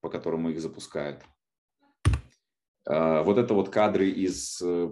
по 0.00 0.10
которому 0.10 0.50
их 0.50 0.60
запускают. 0.60 1.22
А, 2.86 3.22
вот 3.22 3.38
это 3.38 3.54
вот 3.54 3.70
кадры 3.70 4.10
из 4.10 4.60
э, 4.62 4.90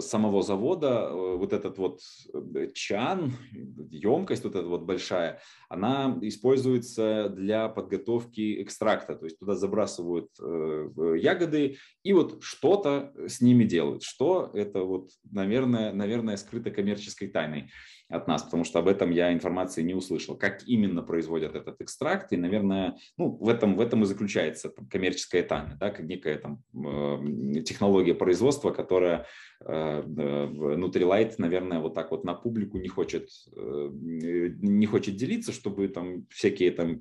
самого 0.00 0.42
завода, 0.42 1.08
э, 1.10 1.36
вот 1.36 1.54
этот 1.54 1.78
вот 1.78 2.00
э, 2.34 2.68
чан, 2.74 3.32
емкость 3.90 4.44
вот 4.44 4.56
эта 4.56 4.66
вот 4.66 4.82
большая, 4.82 5.40
она 5.70 6.18
используется 6.20 7.30
для 7.30 7.68
подготовки 7.68 8.62
экстракта, 8.62 9.14
то 9.14 9.24
есть 9.24 9.38
туда 9.38 9.54
забрасывают 9.54 10.30
ягоды 10.38 11.78
и 12.02 12.12
вот 12.12 12.42
что-то 12.42 13.12
с 13.26 13.40
ними 13.40 13.64
делают. 13.64 14.02
Что 14.02 14.50
это 14.52 14.82
вот, 14.82 15.10
наверное, 15.30 15.92
наверное 15.92 16.36
скрыто 16.36 16.70
коммерческой 16.70 17.28
тайной 17.28 17.70
от 18.08 18.28
нас, 18.28 18.42
потому 18.42 18.64
что 18.64 18.78
об 18.78 18.88
этом 18.88 19.10
я 19.10 19.32
информации 19.32 19.82
не 19.82 19.94
услышал. 19.94 20.36
Как 20.36 20.66
именно 20.66 21.02
производят 21.02 21.56
этот 21.56 21.80
экстракт, 21.80 22.32
и, 22.32 22.36
наверное, 22.36 22.96
ну, 23.16 23.30
в, 23.30 23.48
этом, 23.48 23.76
в 23.76 23.80
этом 23.80 24.02
и 24.02 24.06
заключается 24.06 24.68
там, 24.68 24.86
коммерческая 24.88 25.42
тайна, 25.42 25.76
да, 25.78 25.90
как 25.90 26.06
некая 26.06 26.38
там, 26.38 26.62
э, 26.74 27.62
технология 27.62 28.14
производства, 28.14 28.70
которая 28.70 29.26
э, 29.64 30.02
Nutrilite, 30.02 31.34
наверное, 31.38 31.80
вот 31.80 31.94
так 31.94 32.12
вот 32.12 32.24
на 32.24 32.34
публику 32.34 32.78
не 32.78 32.88
хочет, 32.88 33.28
э, 33.56 33.90
не 33.92 34.86
хочет 34.86 35.16
делиться, 35.16 35.52
чтобы 35.52 35.88
там 35.88 36.26
всякие 36.30 36.70
там 36.70 37.00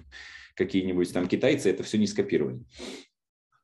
какие-нибудь 0.56 1.14
там 1.14 1.28
китайцы 1.28 1.70
это 1.70 1.84
все 1.84 1.98
не 1.98 2.08
скопировали. 2.08 2.64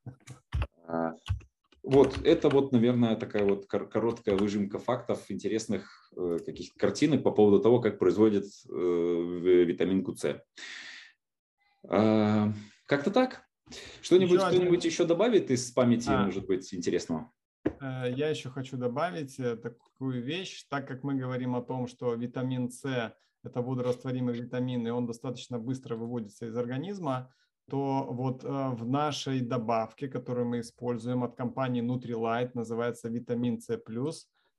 А, 1.83 1.87
вот, 1.89 2.19
это 2.23 2.49
вот, 2.49 2.71
наверное, 2.71 3.15
такая 3.15 3.45
вот 3.45 3.65
короткая 3.67 4.35
выжимка 4.35 4.79
фактов, 4.79 5.25
интересных 5.29 6.11
э, 6.15 6.39
каких-то 6.45 6.77
картинок 6.79 7.23
по 7.23 7.31
поводу 7.31 7.59
того, 7.59 7.79
как 7.79 7.99
производят 7.99 8.45
э, 8.69 8.73
витаминку 9.65 10.15
С. 10.15 10.43
Э, 11.89 12.47
как-то 12.85 13.11
так. 13.11 13.43
Что-нибудь 14.01 14.39
еще 14.39 14.47
кто-нибудь 14.47 14.85
еще 14.85 15.05
добавит 15.05 15.49
из 15.49 15.71
памяти, 15.71 16.09
а. 16.09 16.25
может 16.25 16.45
быть, 16.45 16.73
интересного? 16.73 17.31
Э, 17.63 18.11
я 18.15 18.29
еще 18.29 18.49
хочу 18.49 18.77
добавить 18.77 19.37
такую 19.37 20.21
вещь, 20.21 20.65
так 20.69 20.87
как 20.87 21.03
мы 21.03 21.15
говорим 21.15 21.55
о 21.55 21.61
том, 21.61 21.87
что 21.87 22.13
витамин 22.13 22.69
С– 22.69 23.15
это 23.43 23.61
водорастворимый 23.61 24.35
витамин, 24.35 24.85
и 24.85 24.91
он 24.91 25.07
достаточно 25.07 25.57
быстро 25.57 25.95
выводится 25.95 26.45
из 26.45 26.55
организма, 26.55 27.33
то 27.71 28.05
вот 28.09 28.43
э, 28.43 28.47
в 28.47 28.85
нашей 28.85 29.39
добавке, 29.39 30.09
которую 30.09 30.45
мы 30.45 30.59
используем 30.59 31.23
от 31.23 31.37
компании 31.37 31.81
Nutrilite, 31.81 32.51
называется 32.53 33.07
витамин 33.07 33.61
С+, 33.61 33.79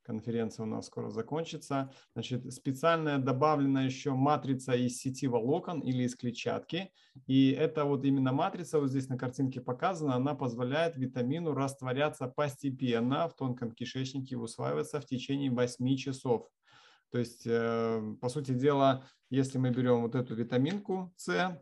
конференция 0.02 0.64
у 0.64 0.66
нас 0.66 0.86
скоро 0.86 1.10
закончится. 1.10 1.92
Значит, 2.14 2.50
специальная 2.50 3.18
добавлена 3.18 3.82
еще 3.82 4.12
матрица 4.14 4.72
из 4.72 4.96
сети 4.96 5.28
волокон 5.28 5.80
или 5.80 6.04
из 6.04 6.16
клетчатки. 6.16 6.90
И 7.26 7.50
это 7.50 7.84
вот 7.84 8.06
именно 8.06 8.32
матрица, 8.32 8.80
вот 8.80 8.88
здесь 8.88 9.10
на 9.10 9.18
картинке 9.18 9.60
показана, 9.60 10.14
она 10.14 10.34
позволяет 10.34 10.96
витамину 10.96 11.52
растворяться 11.52 12.28
постепенно 12.28 13.28
в 13.28 13.36
тонком 13.36 13.72
кишечнике 13.72 14.36
и 14.36 14.38
усваиваться 14.38 15.02
в 15.02 15.04
течение 15.04 15.50
8 15.50 15.96
часов. 15.98 16.48
То 17.10 17.18
есть, 17.18 17.42
э, 17.44 18.14
по 18.22 18.30
сути 18.30 18.52
дела, 18.52 19.04
если 19.28 19.58
мы 19.58 19.68
берем 19.68 20.00
вот 20.00 20.14
эту 20.14 20.34
витаминку 20.34 21.12
С, 21.16 21.60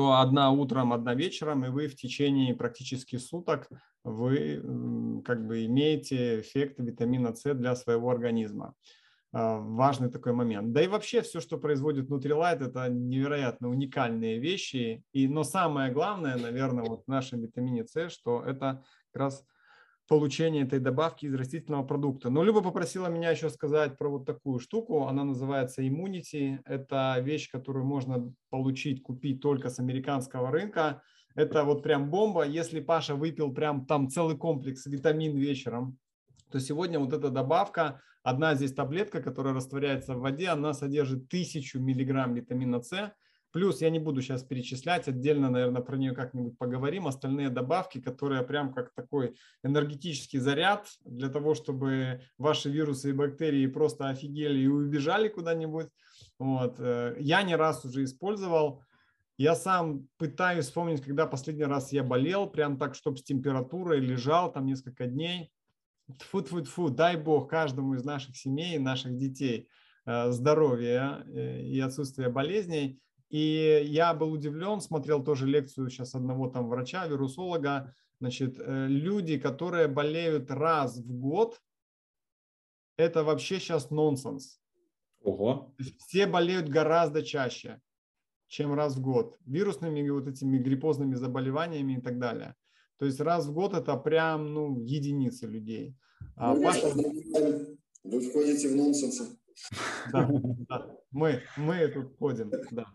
то 0.00 0.18
одна 0.18 0.50
утром, 0.50 0.94
одна 0.94 1.14
вечером, 1.14 1.62
и 1.66 1.68
вы 1.68 1.86
в 1.86 1.94
течение 1.94 2.54
практически 2.54 3.16
суток 3.16 3.68
вы 4.02 5.22
как 5.26 5.46
бы 5.46 5.66
имеете 5.66 6.40
эффект 6.40 6.76
витамина 6.78 7.34
С 7.34 7.52
для 7.52 7.76
своего 7.76 8.08
организма. 8.08 8.72
А, 9.30 9.58
важный 9.58 10.10
такой 10.10 10.32
момент. 10.32 10.72
Да 10.72 10.80
и 10.82 10.86
вообще 10.86 11.20
все, 11.20 11.40
что 11.40 11.58
производит 11.58 12.08
Nutrilite, 12.08 12.68
это 12.68 12.88
невероятно 12.88 13.68
уникальные 13.68 14.38
вещи. 14.38 15.04
И, 15.12 15.28
но 15.28 15.44
самое 15.44 15.92
главное, 15.92 16.38
наверное, 16.38 16.84
вот 16.84 17.04
в 17.04 17.08
нашем 17.08 17.42
витамине 17.42 17.84
С, 17.84 18.08
что 18.08 18.42
это 18.42 18.82
как 19.12 19.20
раз 19.20 19.44
получения 20.10 20.62
этой 20.62 20.80
добавки 20.80 21.26
из 21.26 21.34
растительного 21.36 21.84
продукта. 21.84 22.30
Но 22.30 22.42
Люба 22.42 22.62
попросила 22.62 23.06
меня 23.06 23.30
еще 23.30 23.48
сказать 23.48 23.96
про 23.96 24.08
вот 24.08 24.26
такую 24.26 24.58
штуку. 24.58 25.06
Она 25.06 25.22
называется 25.22 25.82
Immunity. 25.82 26.58
Это 26.64 27.16
вещь, 27.20 27.48
которую 27.48 27.84
можно 27.84 28.34
получить, 28.50 29.04
купить 29.04 29.40
только 29.40 29.70
с 29.70 29.78
американского 29.78 30.50
рынка. 30.50 31.00
Это 31.36 31.62
вот 31.62 31.84
прям 31.84 32.10
бомба. 32.10 32.44
Если 32.44 32.80
Паша 32.80 33.14
выпил 33.14 33.54
прям 33.54 33.86
там 33.86 34.08
целый 34.08 34.36
комплекс 34.36 34.84
витамин 34.86 35.36
вечером, 35.36 35.96
то 36.50 36.58
сегодня 36.58 36.98
вот 36.98 37.12
эта 37.12 37.30
добавка, 37.30 38.02
одна 38.24 38.56
здесь 38.56 38.74
таблетка, 38.74 39.22
которая 39.22 39.54
растворяется 39.54 40.16
в 40.16 40.20
воде, 40.22 40.48
она 40.48 40.74
содержит 40.74 41.28
тысячу 41.28 41.78
миллиграмм 41.78 42.34
витамина 42.34 42.82
С, 42.82 43.12
Плюс 43.52 43.80
я 43.80 43.90
не 43.90 43.98
буду 43.98 44.22
сейчас 44.22 44.44
перечислять, 44.44 45.08
отдельно, 45.08 45.50
наверное, 45.50 45.82
про 45.82 45.96
нее 45.96 46.14
как-нибудь 46.14 46.56
поговорим. 46.56 47.08
Остальные 47.08 47.50
добавки, 47.50 48.00
которые 48.00 48.42
прям 48.42 48.72
как 48.72 48.94
такой 48.94 49.34
энергетический 49.64 50.38
заряд 50.38 50.86
для 51.04 51.28
того, 51.28 51.54
чтобы 51.54 52.22
ваши 52.38 52.70
вирусы 52.70 53.10
и 53.10 53.12
бактерии 53.12 53.66
просто 53.66 54.08
офигели 54.08 54.60
и 54.60 54.68
убежали 54.68 55.28
куда-нибудь. 55.28 55.88
Вот. 56.38 56.76
Э, 56.78 57.16
я 57.18 57.42
не 57.42 57.56
раз 57.56 57.84
уже 57.84 58.04
использовал. 58.04 58.84
Я 59.36 59.56
сам 59.56 60.06
пытаюсь 60.16 60.66
вспомнить, 60.66 61.02
когда 61.02 61.26
последний 61.26 61.64
раз 61.64 61.92
я 61.92 62.04
болел, 62.04 62.46
прям 62.46 62.78
так, 62.78 62.94
чтобы 62.94 63.16
с 63.16 63.22
температурой 63.22 63.98
лежал 63.98 64.52
там 64.52 64.66
несколько 64.66 65.06
дней. 65.06 65.50
Тфу-тфу-тфу, 66.08 66.90
дай 66.90 67.16
бог 67.16 67.48
каждому 67.48 67.94
из 67.94 68.04
наших 68.04 68.36
семей, 68.36 68.78
наших 68.78 69.16
детей 69.16 69.68
э, 70.06 70.30
здоровья 70.30 71.24
э, 71.26 71.62
и 71.62 71.80
отсутствия 71.80 72.28
болезней. 72.28 73.00
И 73.30 73.82
я 73.86 74.12
был 74.12 74.32
удивлен, 74.32 74.80
смотрел 74.80 75.22
тоже 75.22 75.46
лекцию 75.46 75.88
сейчас 75.88 76.14
одного 76.14 76.48
там 76.48 76.68
врача, 76.68 77.06
вирусолога. 77.06 77.94
Значит, 78.18 78.58
э, 78.58 78.86
люди, 78.88 79.38
которые 79.38 79.86
болеют 79.86 80.50
раз 80.50 80.98
в 80.98 81.12
год, 81.12 81.60
это 82.96 83.22
вообще 83.22 83.60
сейчас 83.60 83.90
нонсенс. 83.90 84.60
Ого. 85.22 85.74
Все 85.98 86.26
болеют 86.26 86.68
гораздо 86.68 87.22
чаще, 87.22 87.80
чем 88.48 88.74
раз 88.74 88.96
в 88.96 89.00
год. 89.00 89.38
Вирусными 89.46 90.08
вот 90.10 90.26
этими 90.26 90.58
гриппозными 90.58 91.14
заболеваниями 91.14 91.94
и 91.98 92.00
так 92.00 92.18
далее. 92.18 92.56
То 92.98 93.06
есть 93.06 93.20
раз 93.20 93.46
в 93.46 93.54
год 93.54 93.74
это 93.74 93.96
прям 93.96 94.52
ну, 94.52 94.80
единицы 94.80 95.46
людей. 95.46 95.96
А 96.36 96.52
вы, 96.52 96.64
Паша... 96.64 96.88
вы 98.02 98.20
входите 98.20 98.68
в 98.68 98.76
нонсенс. 98.76 99.38
Да, 100.12 100.28
да. 100.68 100.96
Мы, 101.10 101.42
мы 101.56 101.88
тут 101.88 102.12
входим, 102.14 102.50
да. 102.70 102.86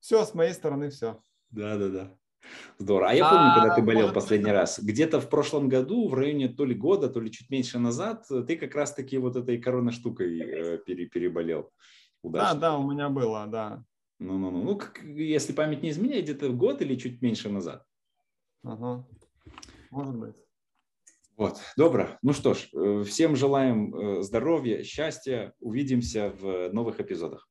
Все, 0.00 0.24
с 0.24 0.34
моей 0.34 0.52
стороны 0.52 0.90
все. 0.90 1.22
Да, 1.50 1.76
да, 1.76 1.88
да. 1.88 2.18
Здорово. 2.78 3.10
А 3.10 3.14
я 3.14 3.28
помню, 3.28 3.50
а, 3.50 3.54
когда 3.54 3.74
ты 3.74 3.82
болел 3.82 4.12
последний 4.12 4.52
раз, 4.52 4.78
где-то 4.78 5.20
в 5.20 5.28
прошлом 5.28 5.68
году, 5.68 6.08
в 6.08 6.14
районе 6.14 6.48
то 6.48 6.64
ли 6.64 6.74
года, 6.74 7.08
то 7.08 7.20
ли 7.20 7.30
чуть 7.30 7.50
меньше 7.50 7.78
назад, 7.78 8.26
ты 8.28 8.56
как 8.56 8.74
раз-таки 8.74 9.18
вот 9.18 9.36
этой 9.36 9.58
корона 9.58 9.90
штукой 9.90 10.38
э, 10.38 10.78
переболел. 10.78 11.70
Удачно. 12.22 12.54
Да, 12.54 12.60
да, 12.60 12.78
у 12.78 12.90
меня 12.90 13.08
было, 13.08 13.46
да. 13.46 13.84
Ну-ну-ну. 14.18 14.62
Ну, 14.62 14.76
как, 14.76 15.02
если 15.02 15.52
память 15.52 15.82
не 15.82 15.90
изменяет, 15.90 16.24
где-то 16.24 16.50
год 16.50 16.82
или 16.82 16.96
чуть 16.96 17.22
меньше 17.22 17.48
назад. 17.48 17.84
Ага. 18.64 19.06
Может 19.90 20.16
быть. 20.16 20.34
Вот, 21.36 21.60
добро. 21.76 22.18
Ну 22.22 22.32
что 22.32 22.54
ж, 22.54 22.68
э, 22.74 23.04
всем 23.04 23.36
желаем 23.36 23.94
э, 23.94 24.22
здоровья, 24.22 24.82
счастья. 24.82 25.54
Увидимся 25.60 26.30
в 26.30 26.72
новых 26.72 26.98
эпизодах. 27.00 27.48